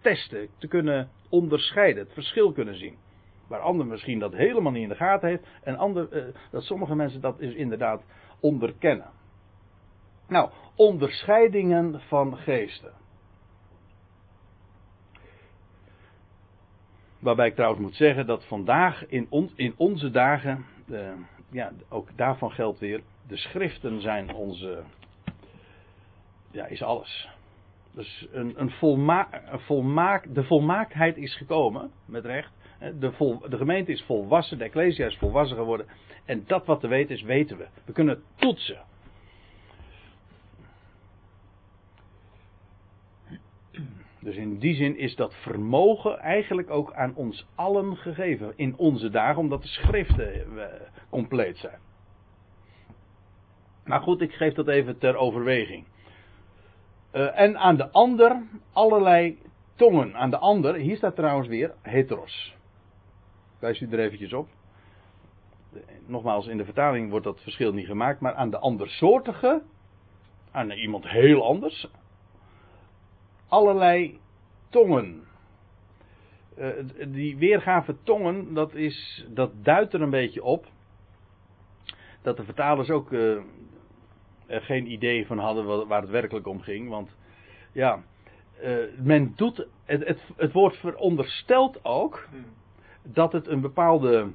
testen, 0.00 0.48
te 0.58 0.68
kunnen 0.68 1.10
onderscheiden, 1.28 2.02
het 2.02 2.12
verschil 2.12 2.52
kunnen 2.52 2.74
zien. 2.74 2.96
Waar 3.46 3.60
anderen 3.60 3.90
misschien 3.90 4.18
dat 4.18 4.32
helemaal 4.32 4.72
niet 4.72 4.82
in 4.82 4.88
de 4.88 4.94
gaten 4.94 5.28
heeft 5.28 5.46
en 5.62 5.76
ander, 5.76 6.08
uh, 6.12 6.34
dat 6.50 6.62
sommige 6.62 6.94
mensen 6.94 7.20
dat 7.20 7.40
is 7.40 7.54
inderdaad 7.54 8.02
onderkennen. 8.40 9.10
Nou, 10.28 10.50
onderscheidingen 10.74 12.00
van 12.00 12.36
geesten. 12.36 12.92
Waarbij 17.18 17.46
ik 17.46 17.54
trouwens 17.54 17.82
moet 17.82 17.96
zeggen 17.96 18.26
dat 18.26 18.44
vandaag 18.44 19.06
in, 19.06 19.50
in 19.54 19.74
onze 19.76 20.10
dagen, 20.10 20.64
uh, 20.86 21.10
ja, 21.50 21.72
ook 21.88 22.08
daarvan 22.16 22.50
geldt 22.50 22.78
weer, 22.78 23.02
de 23.26 23.36
schriften 23.36 24.00
zijn 24.00 24.34
onze 24.34 24.82
ja, 26.58 26.66
is 26.66 26.82
alles. 26.82 27.28
Dus 27.92 28.28
een, 28.32 28.60
een, 28.60 28.70
volma 28.70 29.28
een 29.52 29.60
volmaak, 29.60 30.34
de 30.34 30.44
volmaaktheid 30.44 31.16
is 31.16 31.36
gekomen, 31.36 31.90
met 32.04 32.24
recht. 32.24 32.52
De, 32.78 33.38
de, 33.48 33.56
gemeente 33.56 33.92
is 33.92 34.02
volwassen, 34.02 34.58
de 34.58 34.64
Ecclesia 34.64 35.06
is 35.06 35.16
volwassen 35.16 35.56
geworden. 35.56 35.86
En 36.24 36.44
dat 36.46 36.66
wat 36.66 36.80
te 36.80 36.88
weten 36.88 37.14
is, 37.14 37.22
weten 37.22 37.58
we. 37.58 37.66
We 37.84 37.92
kunnen 37.92 38.22
toetsen. 38.36 38.78
Dus 44.20 44.36
in 44.36 44.58
die 44.58 44.74
zin 44.74 44.98
is 44.98 45.16
dat 45.16 45.34
vermogen 45.34 46.18
eigenlijk 46.18 46.70
ook 46.70 46.92
aan 46.92 47.14
ons 47.14 47.46
allen 47.54 47.96
gegeven 47.96 48.52
in 48.56 48.76
onze 48.76 49.10
dagen, 49.10 49.40
omdat 49.40 49.62
de 49.62 49.68
schriften 49.68 50.58
eh, 50.58 50.80
compleet 51.10 51.56
zijn. 51.56 51.78
Maar 53.84 54.00
goed, 54.00 54.20
ik 54.20 54.32
geef 54.32 54.54
dat 54.54 54.68
even 54.68 54.98
ter 54.98 55.16
overweging. 55.16 55.84
Uh, 57.12 57.40
en 57.40 57.58
aan 57.58 57.76
de 57.76 57.90
ander 57.90 58.42
allerlei 58.72 59.38
tongen. 59.74 60.16
Aan 60.16 60.30
de 60.30 60.38
ander, 60.38 60.74
hier 60.74 60.96
staat 60.96 61.14
trouwens 61.14 61.48
weer 61.48 61.74
heteros. 61.82 62.56
Wijs 63.58 63.80
u 63.80 63.90
er 63.90 63.98
eventjes 63.98 64.32
op. 64.32 64.48
Nogmaals, 66.06 66.46
in 66.46 66.56
de 66.56 66.64
vertaling 66.64 67.10
wordt 67.10 67.24
dat 67.24 67.40
verschil 67.40 67.72
niet 67.72 67.86
gemaakt, 67.86 68.20
maar 68.20 68.34
aan 68.34 68.50
de 68.50 68.58
andersoortige, 68.58 69.62
aan 70.50 70.70
iemand 70.70 71.08
heel 71.08 71.44
anders, 71.44 71.88
allerlei 73.48 74.18
tongen. 74.68 75.26
Uh, 76.58 76.68
die 77.08 77.36
weergave 77.36 77.96
tongen, 78.02 78.54
dat, 78.54 78.74
is, 78.74 79.26
dat 79.28 79.64
duidt 79.64 79.92
er 79.92 80.02
een 80.02 80.10
beetje 80.10 80.44
op 80.44 80.66
dat 82.22 82.36
de 82.36 82.44
vertalers 82.44 82.90
ook 82.90 83.12
uh, 83.12 83.40
er 84.48 84.60
geen 84.60 84.90
idee 84.90 85.26
van 85.26 85.38
hadden 85.38 85.88
waar 85.88 86.00
het 86.00 86.10
werkelijk 86.10 86.46
om 86.46 86.60
ging. 86.60 86.88
Want 86.88 87.16
ja, 87.72 88.02
uh, 88.62 88.76
men 89.02 89.32
doet, 89.36 89.66
het, 89.84 90.06
het, 90.06 90.20
het 90.36 90.52
wordt 90.52 90.76
verondersteld 90.76 91.84
ook 91.84 92.28
dat 93.02 93.32
het 93.32 93.46
een 93.46 93.60
bepaalde. 93.60 94.30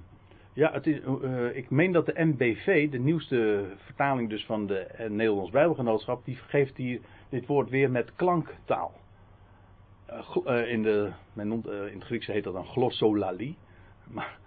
Ja, 0.54 0.72
het 0.72 0.88
is, 0.88 1.00
uh, 1.22 1.56
ik 1.56 1.70
meen 1.70 1.92
dat 1.92 2.06
de 2.06 2.24
MBV, 2.24 2.90
de 2.90 3.00
nieuwste 3.00 3.66
vertaling 3.78 4.30
dus 4.30 4.46
van 4.46 4.68
de 4.68 5.06
Nederlands 5.10 5.52
Bijbelgenootschap, 5.52 6.26
die 6.26 6.36
geeft 6.36 6.78
hier 6.78 7.00
dit 7.30 7.46
woord 7.46 7.70
weer 7.70 7.92
met 7.92 8.16
klanktaal. 8.16 8.94
Uh, 10.46 10.72
in, 10.72 10.84
de, 10.84 11.12
men 11.34 11.48
noemt, 11.48 11.68
in 11.68 11.94
het 11.94 12.04
Grieks 12.04 12.28
heet 12.28 12.44
dat 12.44 12.54
dan 12.54 12.66
glossolalie. 12.66 13.58
Maar 14.08 14.38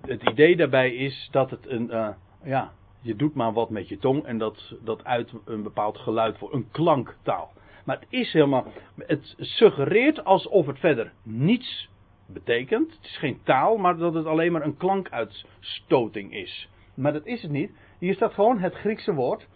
het 0.00 0.22
idee 0.22 0.56
daarbij 0.56 0.94
is 0.94 1.28
dat 1.30 1.50
het 1.50 1.66
een, 1.66 2.14
ja, 2.42 2.72
je 3.06 3.16
doet 3.16 3.34
maar 3.34 3.52
wat 3.52 3.70
met 3.70 3.88
je 3.88 3.98
tong 3.98 4.24
en 4.24 4.38
dat, 4.38 4.74
dat 4.84 5.04
uit 5.04 5.32
een 5.44 5.62
bepaald 5.62 5.98
geluid 5.98 6.38
voor 6.38 6.54
een 6.54 6.70
klanktaal. 6.70 7.52
Maar 7.84 7.98
het 8.00 8.06
is 8.08 8.32
helemaal, 8.32 8.66
het 8.96 9.34
suggereert 9.38 10.24
alsof 10.24 10.66
het 10.66 10.78
verder 10.78 11.12
niets 11.22 11.88
betekent. 12.26 12.92
Het 12.92 13.04
is 13.04 13.18
geen 13.18 13.40
taal, 13.42 13.76
maar 13.76 13.96
dat 13.96 14.14
het 14.14 14.26
alleen 14.26 14.52
maar 14.52 14.62
een 14.62 14.76
klankuitstoting 14.76 16.32
is. 16.32 16.68
Maar 16.94 17.12
dat 17.12 17.26
is 17.26 17.42
het 17.42 17.50
niet. 17.50 17.70
Hier 17.98 18.14
staat 18.14 18.34
gewoon 18.34 18.58
het 18.58 18.74
Griekse 18.74 19.14
woord. 19.14 19.48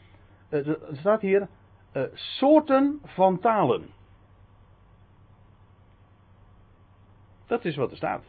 Eh, 0.48 0.66
er 0.66 0.78
staat 0.92 1.20
hier 1.20 1.48
uh, 1.92 2.02
soorten 2.14 3.00
van 3.04 3.38
talen. 3.38 3.86
Dat 7.46 7.64
is 7.64 7.76
wat 7.76 7.90
er 7.90 7.96
staat. 7.96 8.24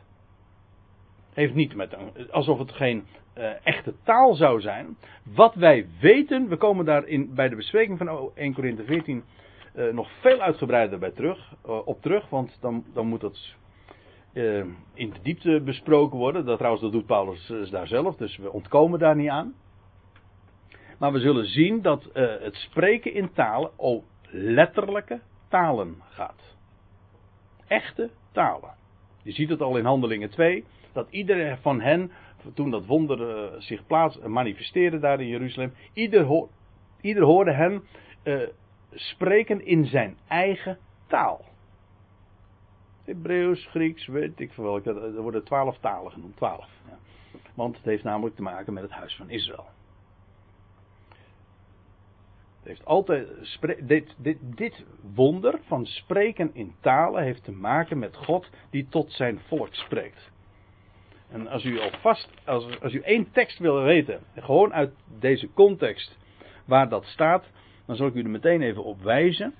Heeft 1.34 1.54
niet 1.54 1.76
met 1.76 1.96
alsof 2.32 2.60
het 2.60 2.72
geen 2.72 3.06
uh, 3.38 3.50
echte 3.64 3.94
taal 4.04 4.36
zou 4.36 4.62
zijn. 4.62 4.98
Wat 5.24 5.56
wij 5.56 5.88
weten, 6.00 6.48
we 6.48 6.58
komen 6.58 6.86
daar 6.86 7.08
in, 7.08 7.34
bij 7.34 7.50
de 7.50 7.56
bespreking 7.56 7.98
van 7.98 8.32
1 8.36 8.54
Corinthië 8.54 8.84
14 8.86 9.24
uh, 9.76 9.94
nog 9.94 10.10
veel 10.20 10.42
uitgebreider 10.42 11.00
bij 11.00 11.12
terug, 11.12 11.54
uh, 11.66 11.88
op 11.88 12.02
terug, 12.02 12.30
want 12.30 12.58
dan, 12.62 12.84
dan 12.94 13.08
moet 13.08 13.22
dat 13.22 13.56
in 14.94 15.10
de 15.10 15.22
diepte 15.22 15.62
besproken 15.66 16.18
worden. 16.18 16.46
Dat 16.46 16.58
trouwens, 16.58 16.84
dat 16.84 16.92
doet 16.92 17.06
Paulus 17.06 17.54
daar 17.70 17.88
zelf, 17.88 18.16
dus 18.16 18.38
we 18.38 18.52
ontkomen 18.52 19.00
daar 19.00 19.16
niet 19.16 19.30
aan. 19.30 19.54
Maar 21.00 21.12
we 21.12 21.20
zullen 21.20 21.46
zien 21.46 21.82
dat 21.82 22.10
het 22.14 22.56
spreken 22.56 23.14
in 23.14 23.32
talen 23.34 23.72
om 23.76 24.04
letterlijke 24.32 25.20
talen 25.50 25.96
gaat. 26.10 26.56
Echte 27.68 28.10
talen. 28.32 28.74
Je 29.24 29.32
ziet 29.32 29.50
het 29.50 29.62
al 29.62 29.78
in 29.78 29.86
Handelingen 29.86 30.30
2, 30.30 30.66
dat 30.94 31.08
iedereen 31.10 31.58
van 31.58 31.82
hen 31.82 32.12
toen 32.54 32.70
dat 32.70 32.86
wonder 32.86 33.20
uh, 33.20 33.60
zich 33.60 33.86
plaats, 33.86 34.20
manifesteerde 34.20 35.00
daar 35.00 35.22
in 35.22 35.28
Jeruzalem, 35.28 35.74
ieder, 35.94 36.48
ieder 37.02 37.24
hoorde 37.24 37.52
hem 37.52 37.84
uh, 38.24 38.48
spreken 38.94 39.66
in 39.66 39.86
zijn 39.86 40.18
eigen 40.28 40.78
taal. 41.08 41.46
Hebreeuws, 43.04 43.66
Grieks, 43.66 44.08
weet 44.08 44.40
ik 44.40 44.54
veel 44.54 44.64
welke, 44.64 44.94
er 44.94 45.22
worden 45.22 45.44
twaalf 45.44 45.78
talen 45.78 46.12
genoemd, 46.12 46.36
twaalf. 46.36 46.70
Ja. 46.88 46.98
Want 47.54 47.76
het 47.76 47.86
heeft 47.86 48.04
namelijk 48.04 48.36
te 48.36 48.42
maken 48.42 48.74
met 48.74 48.84
het 48.84 48.92
huis 48.92 49.16
van 49.16 49.30
Israël. 49.30 49.66
Het 52.60 52.70
heeft 52.70 52.86
altijd, 52.86 53.28
dit, 53.88 54.16
dit, 54.18 54.38
dit 54.42 54.86
wonder 55.14 55.60
van 55.66 55.86
spreken 55.86 56.50
in 56.54 56.76
talen 56.80 57.24
heeft 57.24 57.44
te 57.44 57.52
maken 57.52 58.00
met 58.00 58.16
God 58.16 58.50
die 58.70 58.88
tot 58.90 59.12
zijn 59.12 59.40
volk 59.48 59.74
spreekt. 59.74 60.32
En 61.32 61.48
als 61.48 61.64
u 61.64 61.80
alvast, 61.80 62.30
als, 62.46 62.80
als 62.82 62.94
u 62.94 63.02
één 63.02 63.32
tekst 63.32 63.60
wil 63.60 63.82
weten, 63.82 64.20
gewoon 64.36 64.74
uit 64.74 64.94
deze 65.20 65.54
context 65.54 66.18
waar 66.66 66.90
dat 66.90 67.06
staat, 67.06 67.46
dan 67.86 67.96
zal 67.96 68.08
ik 68.08 68.14
u 68.14 68.24
er 68.24 68.30
meteen 68.30 68.62
even 68.62 68.84
op 68.84 69.02
wijzen. 69.02 69.54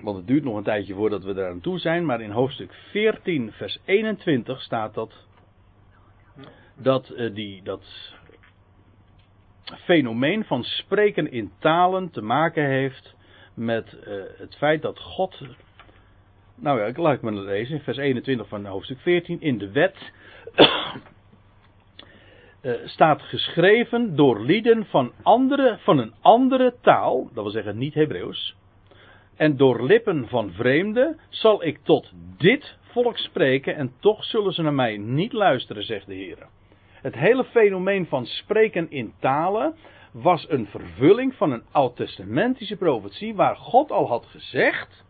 Want 0.00 0.16
het 0.16 0.26
duurt 0.26 0.44
nog 0.44 0.56
een 0.56 0.62
tijdje 0.62 0.94
voordat 0.94 1.24
we 1.24 1.34
daar 1.34 1.50
aan 1.50 1.60
toe 1.60 1.78
zijn, 1.78 2.04
maar 2.06 2.20
in 2.20 2.30
hoofdstuk 2.30 2.72
14, 2.90 3.52
vers 3.52 3.78
21 3.84 4.62
staat 4.62 4.94
dat. 4.94 5.26
Dat, 6.76 7.12
uh, 7.16 7.34
die, 7.34 7.62
dat 7.62 8.14
fenomeen 9.84 10.44
van 10.44 10.64
spreken 10.64 11.32
in 11.32 11.52
talen 11.58 12.10
te 12.10 12.22
maken 12.22 12.66
heeft 12.66 13.14
met 13.54 13.98
uh, 14.06 14.22
het 14.38 14.56
feit 14.56 14.82
dat 14.82 14.98
God 14.98 15.42
nou 16.54 16.78
ja, 16.78 16.86
ik 16.86 16.96
laat 16.96 17.14
ik 17.14 17.22
me 17.22 17.32
lezen 17.32 17.74
in 17.74 17.82
vers 17.82 17.96
21 17.96 18.48
van 18.48 18.66
hoofdstuk 18.66 18.98
14. 18.98 19.40
In 19.40 19.58
de 19.58 19.70
wet 19.70 20.12
uh, 22.62 22.74
staat 22.84 23.22
geschreven 23.22 24.16
door 24.16 24.40
lieden 24.40 24.86
van, 24.86 25.12
andere, 25.22 25.78
van 25.82 25.98
een 25.98 26.14
andere 26.20 26.74
taal, 26.80 27.30
dat 27.32 27.42
wil 27.42 27.52
zeggen 27.52 27.78
niet 27.78 27.94
Hebreeuws, 27.94 28.56
en 29.36 29.56
door 29.56 29.84
lippen 29.84 30.28
van 30.28 30.52
vreemden 30.52 31.18
zal 31.28 31.64
ik 31.64 31.78
tot 31.82 32.12
dit 32.38 32.76
volk 32.80 33.18
spreken 33.18 33.76
en 33.76 33.92
toch 34.00 34.24
zullen 34.24 34.52
ze 34.52 34.62
naar 34.62 34.74
mij 34.74 34.96
niet 34.96 35.32
luisteren, 35.32 35.84
zegt 35.84 36.06
de 36.06 36.14
Heer. 36.14 36.46
Het 36.92 37.14
hele 37.14 37.44
fenomeen 37.44 38.06
van 38.06 38.26
spreken 38.26 38.90
in 38.90 39.12
talen 39.20 39.74
was 40.12 40.46
een 40.48 40.66
vervulling 40.66 41.34
van 41.34 41.52
een 41.52 41.62
oud-testamentische 41.70 42.76
profetie 42.76 43.34
waar 43.34 43.56
God 43.56 43.90
al 43.90 44.08
had 44.08 44.26
gezegd 44.26 45.04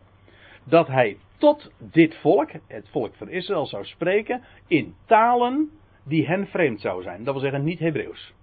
dat 0.63 0.87
hij 0.87 1.17
tot 1.37 1.71
dit 1.77 2.15
volk, 2.15 2.49
het 2.67 2.89
volk 2.89 3.15
van 3.15 3.29
Israël, 3.29 3.65
zou 3.65 3.85
spreken 3.85 4.43
in 4.67 4.95
talen 5.05 5.71
die 6.03 6.27
hen 6.27 6.47
vreemd 6.47 6.81
zouden 6.81 7.03
zijn. 7.03 7.23
Dat 7.23 7.33
wil 7.33 7.43
zeggen 7.43 7.63
niet 7.63 7.79
Hebreeuws. 7.79 8.33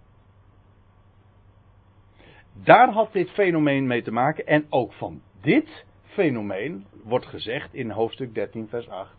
Daar 2.62 2.92
had 2.92 3.12
dit 3.12 3.30
fenomeen 3.30 3.86
mee 3.86 4.02
te 4.02 4.12
maken 4.12 4.46
en 4.46 4.66
ook 4.68 4.92
van 4.92 5.22
dit 5.40 5.84
fenomeen 6.02 6.86
wordt 7.02 7.26
gezegd 7.26 7.74
in 7.74 7.90
hoofdstuk 7.90 8.34
13 8.34 8.68
vers 8.68 8.88
8. 8.88 9.14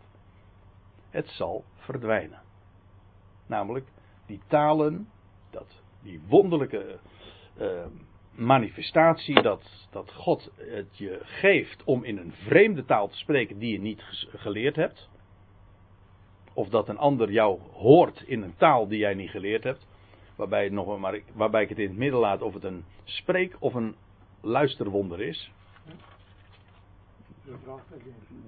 Het 1.10 1.28
zal 1.28 1.64
verdwijnen. 1.76 2.42
Namelijk 3.46 3.86
die 4.26 4.40
talen, 4.46 5.08
dat, 5.50 5.82
die 6.02 6.20
wonderlijke 6.28 6.98
uh, 7.60 7.86
manifestatie 8.34 9.42
dat, 9.42 9.86
dat 9.90 10.12
God 10.12 10.50
het 10.56 10.98
je 10.98 11.20
geeft 11.22 11.84
om 11.84 12.04
in 12.04 12.18
een 12.18 12.32
vreemde 12.32 12.84
taal 12.84 13.08
te 13.08 13.16
spreken 13.16 13.58
die 13.58 13.72
je 13.72 13.80
niet 13.80 14.02
geleerd 14.36 14.76
hebt. 14.76 15.10
Of 16.54 16.68
dat 16.68 16.88
een 16.88 16.98
ander 16.98 17.30
jou 17.30 17.60
hoort 17.72 18.22
in 18.26 18.42
een 18.42 18.56
taal 18.56 18.88
die 18.88 18.98
jij 18.98 19.14
niet 19.14 19.30
geleerd 19.30 19.64
hebt. 19.64 19.86
Waarbij, 20.36 20.68
nog, 20.68 20.98
maar 20.98 21.20
waarbij 21.32 21.62
ik 21.62 21.68
het 21.68 21.78
in 21.78 21.88
het 21.88 21.96
midden 21.96 22.20
laat 22.20 22.42
of 22.42 22.54
het 22.54 22.64
een 22.64 22.84
spreek- 23.04 23.56
of 23.58 23.74
een 23.74 23.94
luisterwonder 24.40 25.20
is. 25.20 25.50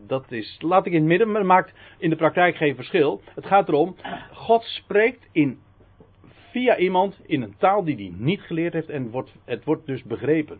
Dat 0.06 0.32
is, 0.32 0.56
laat 0.60 0.86
ik 0.86 0.92
in 0.92 0.98
het 0.98 1.08
midden, 1.08 1.32
maar 1.32 1.46
maakt 1.46 1.72
in 1.98 2.10
de 2.10 2.16
praktijk 2.16 2.56
geen 2.56 2.74
verschil. 2.74 3.22
Het 3.34 3.46
gaat 3.46 3.68
erom, 3.68 3.96
God 4.32 4.62
spreekt 4.62 5.28
in 5.32 5.60
via 6.54 6.76
iemand 6.76 7.20
in 7.26 7.42
een 7.42 7.56
taal 7.58 7.84
die 7.84 7.96
hij 7.96 8.12
niet 8.16 8.40
geleerd 8.40 8.72
heeft 8.72 8.88
en 8.88 9.10
wordt, 9.10 9.34
het 9.44 9.64
wordt 9.64 9.86
dus 9.86 10.02
begrepen. 10.02 10.58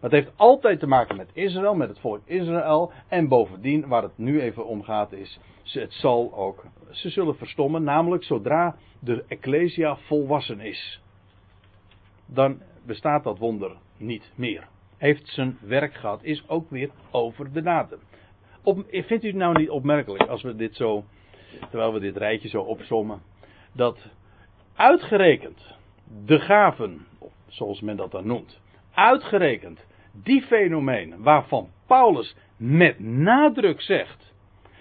Het 0.00 0.12
heeft 0.12 0.32
altijd 0.36 0.80
te 0.80 0.86
maken 0.86 1.16
met 1.16 1.30
Israël, 1.32 1.74
met 1.74 1.88
het 1.88 1.98
volk 1.98 2.20
Israël. 2.24 2.92
En 3.08 3.28
bovendien, 3.28 3.88
waar 3.88 4.02
het 4.02 4.18
nu 4.18 4.40
even 4.40 4.66
om 4.66 4.82
gaat, 4.82 5.12
is. 5.12 5.40
Het 5.62 5.92
zal 5.92 6.34
ook. 6.34 6.64
Ze 6.90 7.08
zullen 7.08 7.36
verstommen, 7.36 7.82
namelijk 7.82 8.24
zodra 8.24 8.76
de 9.00 9.24
Ecclesia 9.28 9.96
volwassen 9.96 10.60
is. 10.60 11.02
Dan 12.26 12.60
bestaat 12.86 13.24
dat 13.24 13.38
wonder 13.38 13.76
niet 13.96 14.32
meer. 14.34 14.68
Heeft 14.96 15.28
zijn 15.28 15.58
werk 15.60 15.94
gehad, 15.94 16.22
is 16.22 16.48
ook 16.48 16.70
weer 16.70 16.90
over 17.10 17.52
de 17.52 17.62
datum. 17.62 17.98
Op, 18.62 18.84
vindt 18.90 19.24
u 19.24 19.26
het 19.26 19.36
nou 19.36 19.58
niet 19.58 19.70
opmerkelijk 19.70 20.28
als 20.28 20.42
we 20.42 20.56
dit 20.56 20.76
zo. 20.76 21.04
Terwijl 21.70 21.92
we 21.92 22.00
dit 22.00 22.16
rijtje 22.16 22.48
zo 22.48 22.60
opzommen. 22.60 23.20
Dat 23.72 24.08
uitgerekend 24.78 25.76
de 26.24 26.38
gaven, 26.40 27.06
zoals 27.46 27.80
men 27.80 27.96
dat 27.96 28.10
dan 28.10 28.26
noemt, 28.26 28.60
uitgerekend 28.94 29.86
die 30.12 30.42
fenomenen 30.42 31.22
waarvan 31.22 31.68
Paulus 31.86 32.36
met 32.56 32.98
nadruk 33.00 33.80
zegt 33.80 34.34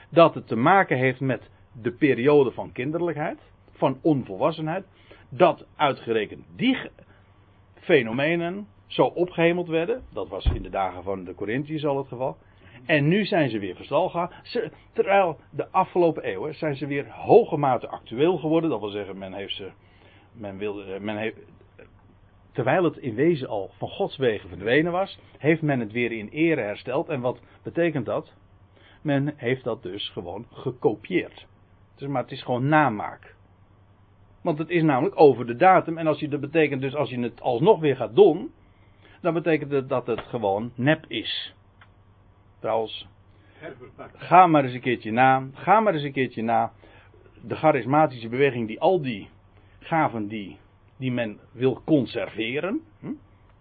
dat 0.09 0.33
het 0.33 0.47
te 0.47 0.55
maken 0.55 0.97
heeft 0.97 1.19
met 1.19 1.49
de 1.81 1.91
periode 1.91 2.51
van 2.51 2.71
kinderlijkheid, 2.71 3.39
van 3.71 3.99
onvolwassenheid, 4.01 4.85
dat 5.29 5.65
uitgerekend 5.75 6.45
die 6.55 6.77
fenomenen 7.75 8.67
zo 8.87 9.03
opgehemeld 9.03 9.67
werden, 9.67 10.03
dat 10.13 10.27
was 10.27 10.45
in 10.45 10.61
de 10.61 10.69
dagen 10.69 11.03
van 11.03 11.23
de 11.23 11.35
Corinthiërs 11.35 11.85
al 11.85 11.97
het 11.97 12.07
geval, 12.07 12.37
en 12.85 13.07
nu 13.07 13.25
zijn 13.25 13.49
ze 13.49 13.59
weer 13.59 13.75
verstal 13.75 14.09
gegaan. 14.09 14.31
terwijl 14.93 15.37
de 15.51 15.67
afgelopen 15.71 16.23
eeuwen 16.23 16.55
zijn 16.55 16.75
ze 16.75 16.87
weer 16.87 17.11
hoge 17.11 17.57
mate 17.57 17.87
actueel 17.87 18.37
geworden. 18.37 18.69
Dat 18.69 18.79
wil 18.79 18.89
zeggen, 18.89 19.17
men 19.17 19.33
heeft 19.33 19.55
ze. 19.55 19.71
Men 20.37 20.57
wilde, 20.57 20.99
men 20.99 21.17
heeft, 21.17 21.37
terwijl 22.51 22.83
het 22.83 22.97
in 22.97 23.15
wezen 23.15 23.47
al 23.47 23.71
van 23.77 23.89
Gods 23.89 24.17
wegen 24.17 24.49
verdwenen 24.49 24.91
was, 24.91 25.19
heeft 25.37 25.61
men 25.61 25.79
het 25.79 25.91
weer 25.91 26.11
in 26.11 26.29
ere 26.29 26.61
hersteld. 26.61 27.09
En 27.09 27.21
wat 27.21 27.39
betekent 27.63 28.05
dat? 28.05 28.33
Men 29.01 29.33
heeft 29.35 29.63
dat 29.63 29.83
dus 29.83 30.09
gewoon 30.09 30.45
gekopieerd. 30.51 31.45
Dus, 31.95 32.07
maar 32.07 32.21
het 32.21 32.31
is 32.31 32.43
gewoon 32.43 32.67
namaak. 32.67 33.35
Want 34.41 34.57
het 34.57 34.69
is 34.69 34.83
namelijk 34.83 35.19
over 35.19 35.45
de 35.45 35.55
datum. 35.55 35.97
En 35.97 36.07
als 36.07 36.19
je, 36.19 36.27
dat 36.27 36.39
betekent 36.39 36.81
dus 36.81 36.95
als 36.95 37.09
je 37.09 37.19
het 37.19 37.41
alsnog 37.41 37.79
weer 37.79 37.95
gaat 37.95 38.15
doen, 38.15 38.51
dan 39.21 39.33
betekent 39.33 39.71
het 39.71 39.89
dat 39.89 40.07
het 40.07 40.19
gewoon 40.19 40.71
nep 40.75 41.05
is. 41.07 41.55
Trouwens, 42.59 43.07
ga 44.13 44.47
maar 44.47 44.63
eens 44.63 44.73
een 44.73 44.81
keertje 44.81 45.11
na. 45.11 45.47
Ga 45.53 45.79
maar 45.79 45.93
eens 45.93 46.03
een 46.03 46.11
keertje 46.11 46.41
na. 46.41 46.71
De 47.41 47.55
charismatische 47.55 48.29
beweging 48.29 48.67
die 48.67 48.79
al 48.79 49.01
die 49.01 49.29
gaven 49.87 50.27
die, 50.27 50.57
die 50.97 51.11
men 51.11 51.39
wil 51.51 51.81
conserveren. 51.85 52.81
Hm? 52.99 53.13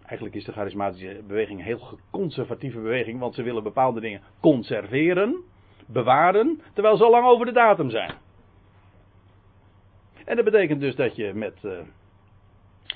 Eigenlijk 0.05 0.35
is 0.35 0.45
de 0.45 0.51
charismatische 0.51 1.21
beweging 1.27 1.59
een 1.59 1.65
heel 1.65 1.99
conservatieve 2.11 2.79
beweging, 2.79 3.19
want 3.19 3.35
ze 3.35 3.43
willen 3.43 3.63
bepaalde 3.63 3.99
dingen 3.99 4.21
conserveren, 4.39 5.35
bewaren, 5.87 6.61
terwijl 6.73 6.97
ze 6.97 7.03
al 7.03 7.11
lang 7.11 7.25
over 7.25 7.45
de 7.45 7.51
datum 7.51 7.89
zijn. 7.89 8.11
En 10.25 10.35
dat 10.35 10.45
betekent 10.45 10.79
dus 10.79 10.95
dat 10.95 11.15
je 11.15 11.33
met 11.33 11.57
uh, 11.63 11.71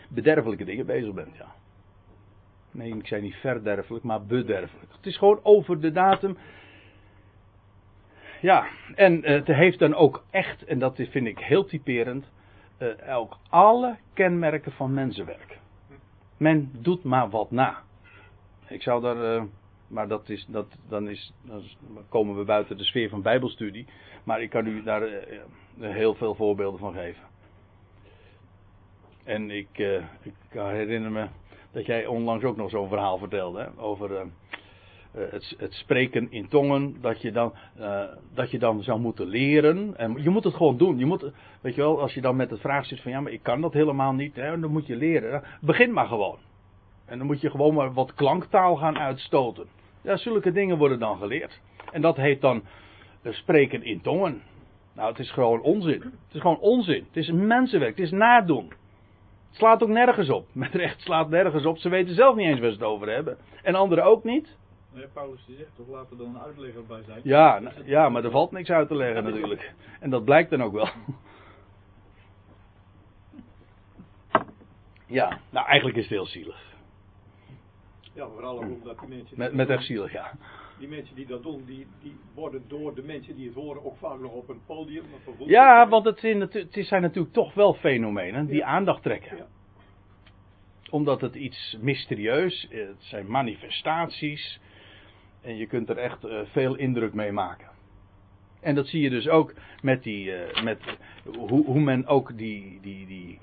bederfelijke 0.09 0.63
dingen 0.63 0.85
bezig 0.85 1.13
bent, 1.13 1.35
ja. 1.37 1.55
Nee, 2.71 2.95
ik 2.95 3.07
zei 3.07 3.21
niet 3.21 3.35
verderfelijk, 3.35 4.03
maar 4.03 4.25
bederfelijk. 4.25 4.91
Het 4.95 5.05
is 5.05 5.17
gewoon 5.17 5.39
over 5.43 5.81
de 5.81 5.91
datum. 5.91 6.37
Ja, 8.41 8.67
en 8.95 9.17
uh, 9.17 9.23
het 9.23 9.47
heeft 9.47 9.79
dan 9.79 9.95
ook 9.95 10.23
echt, 10.29 10.63
en 10.63 10.79
dat 10.79 10.95
vind 10.95 11.27
ik 11.27 11.39
heel 11.39 11.65
typerend, 11.65 12.31
uh, 12.81 13.17
ook 13.17 13.37
alle 13.49 13.97
kenmerken 14.13 14.71
van 14.71 14.93
mensenwerk. 14.93 15.59
Men 16.37 16.71
doet 16.73 17.03
maar 17.03 17.29
wat 17.29 17.51
na. 17.51 17.77
Ik 18.67 18.81
zou 18.81 19.01
daar, 19.01 19.35
uh, 19.35 19.43
maar 19.87 20.07
dat 20.07 20.29
is, 20.29 20.45
dat, 20.47 20.67
dan, 20.89 21.09
is, 21.09 21.33
dan 21.41 21.63
komen 22.09 22.37
we 22.37 22.43
buiten 22.43 22.77
de 22.77 22.83
sfeer 22.83 23.09
van 23.09 23.21
Bijbelstudie. 23.21 23.85
Maar 24.23 24.41
ik 24.41 24.49
kan 24.49 24.67
u 24.67 24.83
daar 24.83 25.09
heel 25.79 26.15
veel 26.15 26.35
voorbeelden 26.35 26.79
van 26.79 26.93
geven. 26.93 27.23
En 29.23 29.51
ik, 29.51 29.77
ik 30.21 30.33
herinner 30.51 31.11
me 31.11 31.27
dat 31.71 31.85
jij 31.85 32.05
onlangs 32.05 32.43
ook 32.43 32.57
nog 32.57 32.69
zo'n 32.69 32.87
verhaal 32.87 33.17
vertelde. 33.17 33.69
Over 33.77 34.27
het, 35.11 35.55
het, 35.57 35.73
spreken 35.73 36.31
in 36.31 36.47
tongen. 36.47 36.95
Dat 37.01 37.21
je, 37.21 37.31
dan, 37.31 37.53
uh, 37.79 38.03
dat 38.33 38.51
je 38.51 38.59
dan 38.59 38.83
zou 38.83 38.99
moeten 38.99 39.27
leren. 39.27 39.97
En 39.97 40.23
je 40.23 40.29
moet 40.29 40.43
het 40.43 40.53
gewoon 40.53 40.77
doen. 40.77 40.97
Je 40.97 41.05
moet, 41.05 41.31
weet 41.61 41.75
je 41.75 41.81
wel, 41.81 42.01
als 42.01 42.13
je 42.13 42.21
dan 42.21 42.35
met 42.35 42.49
het 42.49 42.59
vraag 42.59 42.85
zit 42.85 43.01
van 43.01 43.11
ja, 43.11 43.21
maar 43.21 43.31
ik 43.31 43.43
kan 43.43 43.61
dat 43.61 43.73
helemaal 43.73 44.13
niet. 44.13 44.35
Hè, 44.35 44.59
dan 44.59 44.71
moet 44.71 44.87
je 44.87 44.95
leren. 44.95 45.43
Begin 45.61 45.93
maar 45.93 46.07
gewoon. 46.07 46.37
En 47.05 47.17
dan 47.17 47.27
moet 47.27 47.41
je 47.41 47.49
gewoon 47.49 47.73
maar 47.73 47.93
wat 47.93 48.13
klanktaal 48.13 48.75
gaan 48.75 48.97
uitstoten. 48.97 49.65
Ja, 50.01 50.17
zulke 50.17 50.51
dingen 50.51 50.77
worden 50.77 50.99
dan 50.99 51.17
geleerd. 51.17 51.61
En 51.91 52.01
dat 52.01 52.15
heet 52.15 52.41
dan 52.41 52.63
uh, 53.23 53.33
spreken 53.33 53.83
in 53.83 54.01
tongen. 54.01 54.41
Nou, 54.95 55.09
het 55.09 55.19
is 55.19 55.31
gewoon 55.31 55.61
onzin. 55.61 56.01
Het 56.01 56.35
is 56.35 56.41
gewoon 56.41 56.59
onzin. 56.59 57.05
Het 57.07 57.17
is 57.17 57.31
mensenwerk. 57.31 57.97
Het 57.97 58.05
is 58.05 58.11
nadoen. 58.11 58.67
Het 59.47 59.59
slaat 59.59 59.83
ook 59.83 59.89
nergens 59.89 60.29
op. 60.29 60.47
Met 60.63 60.73
recht 60.73 61.01
slaat 61.01 61.29
nergens 61.29 61.65
op. 61.65 61.77
Ze 61.77 61.89
weten 61.89 62.15
zelf 62.15 62.35
niet 62.35 62.47
eens 62.47 62.59
waar 62.59 62.71
ze 62.71 62.75
het 62.75 62.85
over 62.85 63.09
hebben. 63.09 63.37
En 63.63 63.75
anderen 63.75 64.03
ook 64.03 64.23
niet. 64.23 64.59
Nee, 64.93 65.07
Paulus 65.07 65.45
die 65.45 65.55
zegt 65.57 65.75
toch 65.75 65.87
laten 65.87 66.11
er 66.11 66.17
dan 66.17 66.35
een 66.35 66.41
uitlegger 66.41 66.85
bij 66.85 67.03
zijn. 67.03 67.19
Ja, 67.23 67.61
ja, 67.85 68.09
maar 68.09 68.23
er 68.23 68.31
valt 68.31 68.51
niks 68.51 68.69
uit 68.69 68.87
te 68.87 68.95
leggen 68.95 69.23
natuurlijk. 69.23 69.73
En 69.99 70.09
dat 70.09 70.25
blijkt 70.25 70.49
dan 70.49 70.63
ook 70.63 70.73
wel. 70.73 70.89
Ja, 75.11 75.39
nou 75.49 75.67
eigenlijk 75.67 75.97
is 75.97 76.03
het 76.03 76.13
heel 76.13 76.25
zielig. 76.25 76.69
Ja, 78.13 78.27
vooral 78.27 78.55
ook 78.55 78.69
omdat 78.69 78.99
die 78.99 79.09
mensen... 79.09 79.37
Met, 79.37 79.53
met 79.53 79.69
echt 79.69 79.85
zielig, 79.85 80.11
ja. 80.11 80.31
Die 80.79 80.87
mensen 80.87 81.15
die 81.15 81.25
dat 81.25 81.43
doen, 81.43 81.63
die, 81.65 81.87
die 82.01 82.15
worden 82.33 82.63
door 82.67 82.95
de 82.95 83.03
mensen 83.03 83.35
die 83.35 83.45
het 83.45 83.55
horen 83.55 83.85
ook 83.85 83.97
vaak 83.97 84.19
nog 84.19 84.31
op 84.31 84.49
een 84.49 84.61
podium. 84.65 85.05
Ja, 85.37 85.87
want 85.87 86.05
het 86.05 86.19
zijn, 86.19 86.41
het 86.41 86.67
zijn 86.71 87.01
natuurlijk 87.01 87.33
toch 87.33 87.53
wel 87.53 87.73
fenomenen 87.73 88.45
die 88.45 88.65
aandacht 88.65 89.03
trekken. 89.03 89.37
Ja. 89.37 89.47
Omdat 90.89 91.21
het 91.21 91.35
iets 91.35 91.77
mysterieus, 91.81 92.67
het 92.69 93.03
zijn 93.03 93.27
manifestaties. 93.27 94.59
En 95.41 95.57
je 95.57 95.65
kunt 95.65 95.89
er 95.89 95.97
echt 95.97 96.25
uh, 96.25 96.39
veel 96.43 96.75
indruk 96.75 97.13
mee 97.13 97.31
maken. 97.31 97.67
En 98.59 98.75
dat 98.75 98.87
zie 98.87 99.01
je 99.01 99.09
dus 99.09 99.29
ook 99.29 99.53
met 99.81 100.03
die, 100.03 100.25
uh, 100.25 100.63
met 100.63 100.79
hoe, 101.23 101.65
hoe 101.65 101.79
men 101.79 102.07
ook 102.07 102.37
die, 102.37 102.79
die, 102.81 103.07
die 103.07 103.39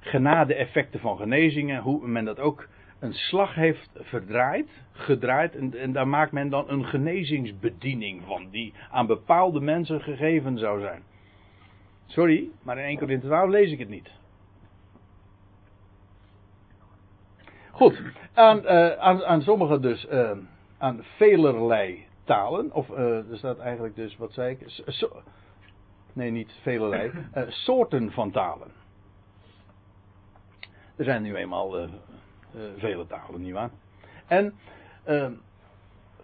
genade-effecten 0.00 1.00
van 1.00 1.16
genezingen, 1.16 1.82
hoe 1.82 2.06
men 2.06 2.24
dat 2.24 2.38
ook 2.38 2.68
een 2.98 3.14
slag 3.14 3.54
heeft 3.54 3.90
verdraaid, 3.94 4.68
gedraaid, 4.92 5.56
en, 5.56 5.78
en, 5.78 5.92
daar 5.92 6.08
maakt 6.08 6.32
men 6.32 6.48
dan 6.48 6.70
een 6.70 6.84
genezingsbediening 6.84 8.22
van, 8.26 8.48
die 8.50 8.74
aan 8.90 9.06
bepaalde 9.06 9.60
mensen 9.60 10.00
gegeven 10.00 10.58
zou 10.58 10.80
zijn. 10.80 11.02
Sorry, 12.06 12.48
maar 12.62 12.78
in 12.78 12.84
1 12.84 12.98
Korinthe 12.98 13.26
12 13.26 13.50
lees 13.50 13.72
ik 13.72 13.78
het 13.78 13.88
niet. 13.88 14.10
Goed, 17.70 18.02
aan, 18.34 18.62
uh, 18.64 18.90
aan, 18.90 19.24
aan 19.24 19.42
sommige 19.42 19.80
dus, 19.80 20.06
aan 20.80 21.04
velerlei 21.16 22.06
talen, 22.24 22.72
of 22.72 22.88
uh, 22.88 23.30
er 23.30 23.38
staat 23.38 23.58
eigenlijk 23.58 23.94
dus, 23.94 24.16
wat 24.16 24.32
zei 24.32 24.50
ik, 24.50 24.82
so, 24.86 25.22
nee 26.12 26.30
niet 26.30 26.52
velerlei, 26.62 27.10
soorten 27.66 28.12
van 28.12 28.30
talen. 28.30 28.70
Er 30.96 31.04
zijn 31.04 31.22
nu 31.22 31.34
eenmaal 31.34 31.80
uh, 31.80 31.88
vele 32.76 33.06
talen, 33.06 33.40
nietwaar? 33.40 33.70
En 34.26 34.54
uh, 35.08 35.30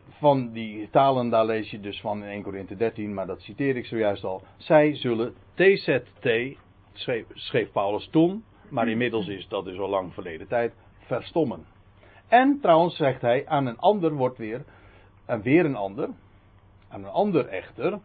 van 0.09 0.53
die 0.53 0.91
talen, 0.91 1.29
daar 1.29 1.47
lees 1.47 1.71
je 1.71 1.81
dus 1.81 2.01
van 2.01 2.23
in 2.23 2.29
1 2.29 2.43
Korinthe 2.43 2.77
13, 2.77 3.15
maar 3.15 3.27
dat 3.27 3.41
citeer 3.41 3.77
ik 3.77 3.87
zojuist 3.87 4.25
al. 4.25 4.43
Zij 4.57 4.95
zullen 4.95 5.35
TZT, 5.55 6.57
schreef, 6.93 7.27
schreef 7.35 7.73
Paulus 7.73 8.09
toen, 8.11 8.45
maar 8.69 8.89
inmiddels 8.89 9.27
is 9.27 9.49
dat 9.49 9.65
dus 9.65 9.79
al 9.79 9.89
lang 9.89 10.15
verleden 10.15 10.49
tijd, 10.49 10.73
verstommen. 10.99 11.76
En 12.29 12.59
trouwens 12.61 12.97
zegt 12.97 13.21
hij, 13.21 13.47
aan 13.47 13.67
een 13.67 13.79
ander 13.79 14.13
wordt 14.13 14.39
weer, 14.39 14.65
en 15.25 15.43
weer 15.43 15.65
een 15.65 15.77
ander, 15.77 16.09
aan 16.89 17.05
een 17.05 17.11
ander 17.11 17.47
echter, 17.47 17.99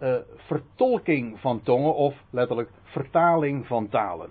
uh, 0.00 0.16
vertolking 0.36 1.40
van 1.40 1.62
tongen 1.62 1.94
of 1.94 2.14
letterlijk 2.30 2.70
vertaling 2.82 3.66
van 3.66 3.88
talen. 3.88 4.30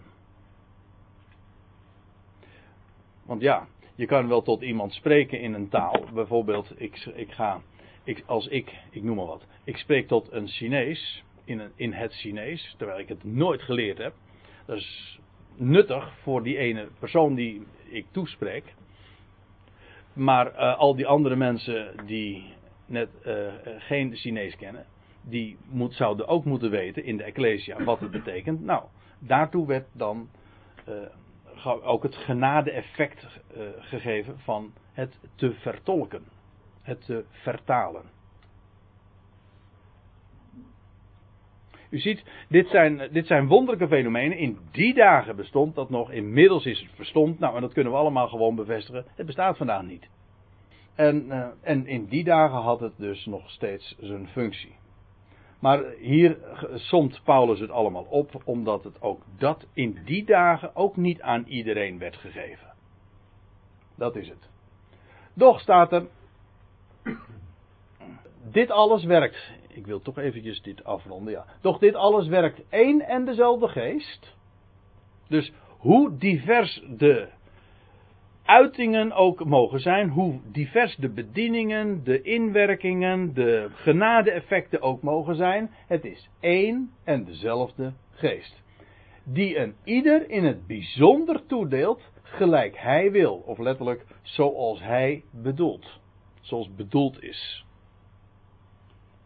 Want 3.26 3.42
ja, 3.42 3.68
je 3.96 4.06
kan 4.06 4.28
wel 4.28 4.42
tot 4.42 4.62
iemand 4.62 4.94
spreken 4.94 5.40
in 5.40 5.54
een 5.54 5.70
taal. 5.70 6.04
Bijvoorbeeld, 6.14 6.74
ik, 6.76 7.06
ik 7.16 7.32
ga, 7.32 7.62
ik, 8.04 8.24
als 8.26 8.48
ik, 8.48 8.78
ik 8.92 9.04
noem 9.04 9.16
maar 9.16 9.26
wat, 9.26 9.46
ik 9.64 9.78
spreek 9.78 10.08
tot 10.08 10.32
een 10.32 10.48
Chinees 10.48 11.24
in, 11.44 11.60
een, 11.60 11.72
in 11.76 11.94
het 11.94 12.14
Chinees, 12.14 12.76
terwijl 12.78 13.00
ik 13.00 13.08
het 13.08 13.24
nooit 13.24 13.62
geleerd 13.62 13.98
heb. 13.98 14.14
Dat 14.66 14.78
is 14.78 15.20
nuttig 15.56 16.14
voor 16.22 16.44
die 16.44 16.58
ene 16.58 16.88
persoon 17.00 17.36
die 17.36 17.66
ik 17.90 18.06
toespreek. 18.12 18.74
Maar 20.14 20.54
uh, 20.54 20.78
al 20.78 20.96
die 20.96 21.08
andere 21.08 21.36
mensen 21.36 22.06
die 22.06 22.54
net 22.86 23.10
uh, 23.26 23.54
geen 23.78 24.16
Chinees 24.16 24.56
kennen, 24.56 24.86
die 25.22 25.58
moet, 25.70 25.94
zouden 25.94 26.28
ook 26.28 26.46
moeten 26.46 26.70
weten 26.70 27.04
in 27.04 27.18
de 27.18 27.24
Ecclesia 27.24 27.84
wat 27.84 28.00
het 28.00 28.12
betekent. 28.12 28.62
Nou, 28.62 28.84
daartoe 29.20 29.68
werd 29.68 29.88
dan 29.92 30.30
uh, 30.90 31.88
ook 31.88 32.04
het 32.04 32.16
genade-effect 32.16 33.28
gegeven 33.80 34.40
van 34.40 34.74
het 34.94 35.20
te 35.36 35.54
vertolken, 35.54 36.24
het 36.82 37.06
te 37.06 37.26
vertalen. 37.30 38.04
U 41.94 42.00
ziet, 42.00 42.24
dit 42.50 42.68
zijn, 42.68 43.10
dit 43.12 43.28
zijn 43.28 43.48
wonderlijke 43.48 43.88
fenomenen. 43.88 44.38
In 44.38 44.58
die 44.72 44.94
dagen 44.94 45.36
bestond 45.36 45.76
dat 45.76 45.90
nog, 45.90 46.12
inmiddels 46.12 46.66
is 46.66 46.80
het 46.80 46.90
verstomd. 46.96 47.40
Nou, 47.40 47.56
en 47.56 47.62
dat 47.62 47.74
kunnen 47.74 47.92
we 47.92 47.98
allemaal 47.98 48.28
gewoon 48.28 48.56
bevestigen. 48.56 49.06
Het 49.16 49.26
bestaat 49.26 49.58
vandaag 49.58 49.84
niet. 49.84 50.10
En, 50.96 51.26
uh, 51.28 51.46
en 51.62 51.88
in 51.88 52.06
die 52.06 52.24
dagen 52.24 52.58
had 52.58 52.80
het 52.80 52.94
dus 52.98 53.26
nog 53.26 53.50
steeds 53.50 53.96
zijn 54.00 54.28
functie. 54.28 54.76
Maar 55.60 55.84
hier 56.00 56.38
somt 56.74 57.22
Paulus 57.24 57.60
het 57.60 57.72
allemaal 57.72 58.08
op, 58.10 58.42
omdat 58.46 58.84
het 58.84 59.02
ook 59.02 59.22
dat 59.38 59.66
in 59.74 59.98
die 60.06 60.26
dagen 60.26 60.76
ook 60.76 60.98
niet 60.98 61.22
aan 61.22 61.46
iedereen 61.48 61.98
werd 61.98 62.16
gegeven. 62.16 62.74
Dat 63.96 64.16
is 64.16 64.30
het. 64.30 64.50
Doch 65.34 65.60
staat 65.60 65.92
er. 65.92 66.08
Dit 68.52 68.72
alles 68.72 69.04
werkt. 69.04 69.52
Ik 69.74 69.86
wil 69.86 70.02
toch 70.02 70.18
eventjes 70.18 70.62
dit 70.62 70.84
afronden, 70.84 71.34
ja. 71.34 71.46
Doch 71.62 71.80
dit 71.80 71.96
alles 71.96 72.28
werkt 72.28 72.62
één 72.70 73.02
en 73.02 73.26
dezelfde 73.26 73.68
geest. 73.68 74.36
Dus 75.28 75.52
hoe 75.78 76.18
divers 76.18 76.84
de 76.98 77.28
uitingen 78.46 79.12
ook 79.12 79.46
mogen 79.46 79.80
zijn, 79.80 80.10
hoe 80.10 80.40
divers 80.52 80.96
de 80.96 81.10
bedieningen, 81.10 82.04
de 82.04 82.22
inwerkingen, 82.22 83.34
de 83.34 83.70
genade-effecten 83.74 84.82
ook 84.82 85.02
mogen 85.02 85.36
zijn, 85.36 85.72
het 85.88 86.06
is 86.06 86.30
één 86.40 86.92
en 87.04 87.24
dezelfde 87.24 87.94
geest. 88.12 88.62
Die 89.24 89.58
een 89.58 89.76
ieder 89.84 90.30
in 90.30 90.44
het 90.44 90.68
bijzonder 90.68 91.46
toedeelt, 91.46 92.12
gelijk 92.22 92.78
hij 92.78 93.12
wil, 93.12 93.36
of 93.36 93.58
letterlijk 93.58 94.06
zoals 94.22 94.82
hij 94.82 95.24
bedoelt, 95.32 96.00
zoals 96.42 96.76
bedoeld 96.76 97.24
is. 97.24 97.66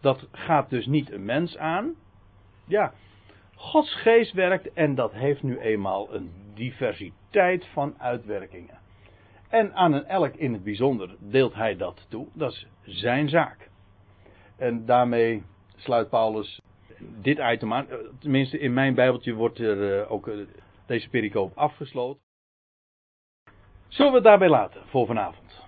Dat 0.07 0.27
gaat 0.31 0.69
dus 0.69 0.85
niet 0.85 1.11
een 1.11 1.25
mens 1.25 1.57
aan. 1.57 1.95
Ja, 2.65 2.93
Gods 3.55 3.95
geest 3.95 4.33
werkt 4.33 4.73
en 4.73 4.95
dat 4.95 5.13
heeft 5.13 5.43
nu 5.43 5.59
eenmaal 5.59 6.13
een 6.13 6.31
diversiteit 6.53 7.65
van 7.65 7.95
uitwerkingen. 7.97 8.79
En 9.49 9.73
aan 9.73 9.93
een 9.93 10.05
elk 10.05 10.35
in 10.35 10.53
het 10.53 10.63
bijzonder 10.63 11.15
deelt 11.19 11.53
hij 11.53 11.75
dat 11.75 12.05
toe. 12.09 12.27
Dat 12.33 12.51
is 12.51 12.67
zijn 12.83 13.29
zaak. 13.29 13.69
En 14.57 14.85
daarmee 14.85 15.43
sluit 15.75 16.09
Paulus 16.09 16.61
dit 16.99 17.39
item 17.39 17.73
aan. 17.73 17.87
Tenminste, 18.19 18.59
in 18.59 18.73
mijn 18.73 18.95
Bijbeltje 18.95 19.33
wordt 19.33 19.59
er 19.59 20.01
eh, 20.01 20.11
ook 20.11 20.27
eh, 20.27 20.37
deze 20.85 21.09
pericoop 21.09 21.57
afgesloten. 21.57 22.21
Zullen 23.87 24.11
we 24.11 24.17
het 24.17 24.27
daarbij 24.27 24.49
laten 24.49 24.81
voor 24.85 25.05
vanavond? 25.05 25.65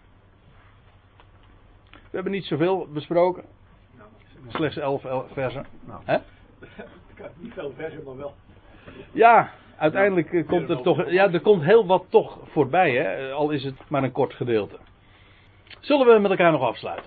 We 1.91 2.15
hebben 2.15 2.31
niet 2.31 2.45
zoveel 2.45 2.87
besproken. 2.87 3.57
Slechts 4.47 4.77
elf, 4.77 5.05
elf 5.05 5.25
versen. 5.33 5.65
Nou. 5.85 6.01
Hè? 6.05 6.17
Niet 7.35 7.53
veel 7.53 7.73
versen, 7.77 8.03
maar 8.05 8.17
wel. 8.17 8.33
Ja, 9.11 9.51
uiteindelijk 9.77 10.33
eh, 10.33 10.47
komt 10.47 10.69
er 10.69 10.81
toch. 10.81 11.09
Ja, 11.09 11.31
er 11.31 11.41
komt 11.41 11.63
heel 11.63 11.85
wat 11.85 12.05
toch 12.09 12.37
voorbij, 12.51 12.91
hè? 12.91 13.31
Al 13.31 13.49
is 13.49 13.63
het 13.63 13.75
maar 13.87 14.03
een 14.03 14.11
kort 14.11 14.33
gedeelte. 14.33 14.77
Zullen 15.79 16.07
we 16.07 16.19
met 16.19 16.31
elkaar 16.31 16.51
nog 16.51 16.61
afsluiten? 16.61 17.05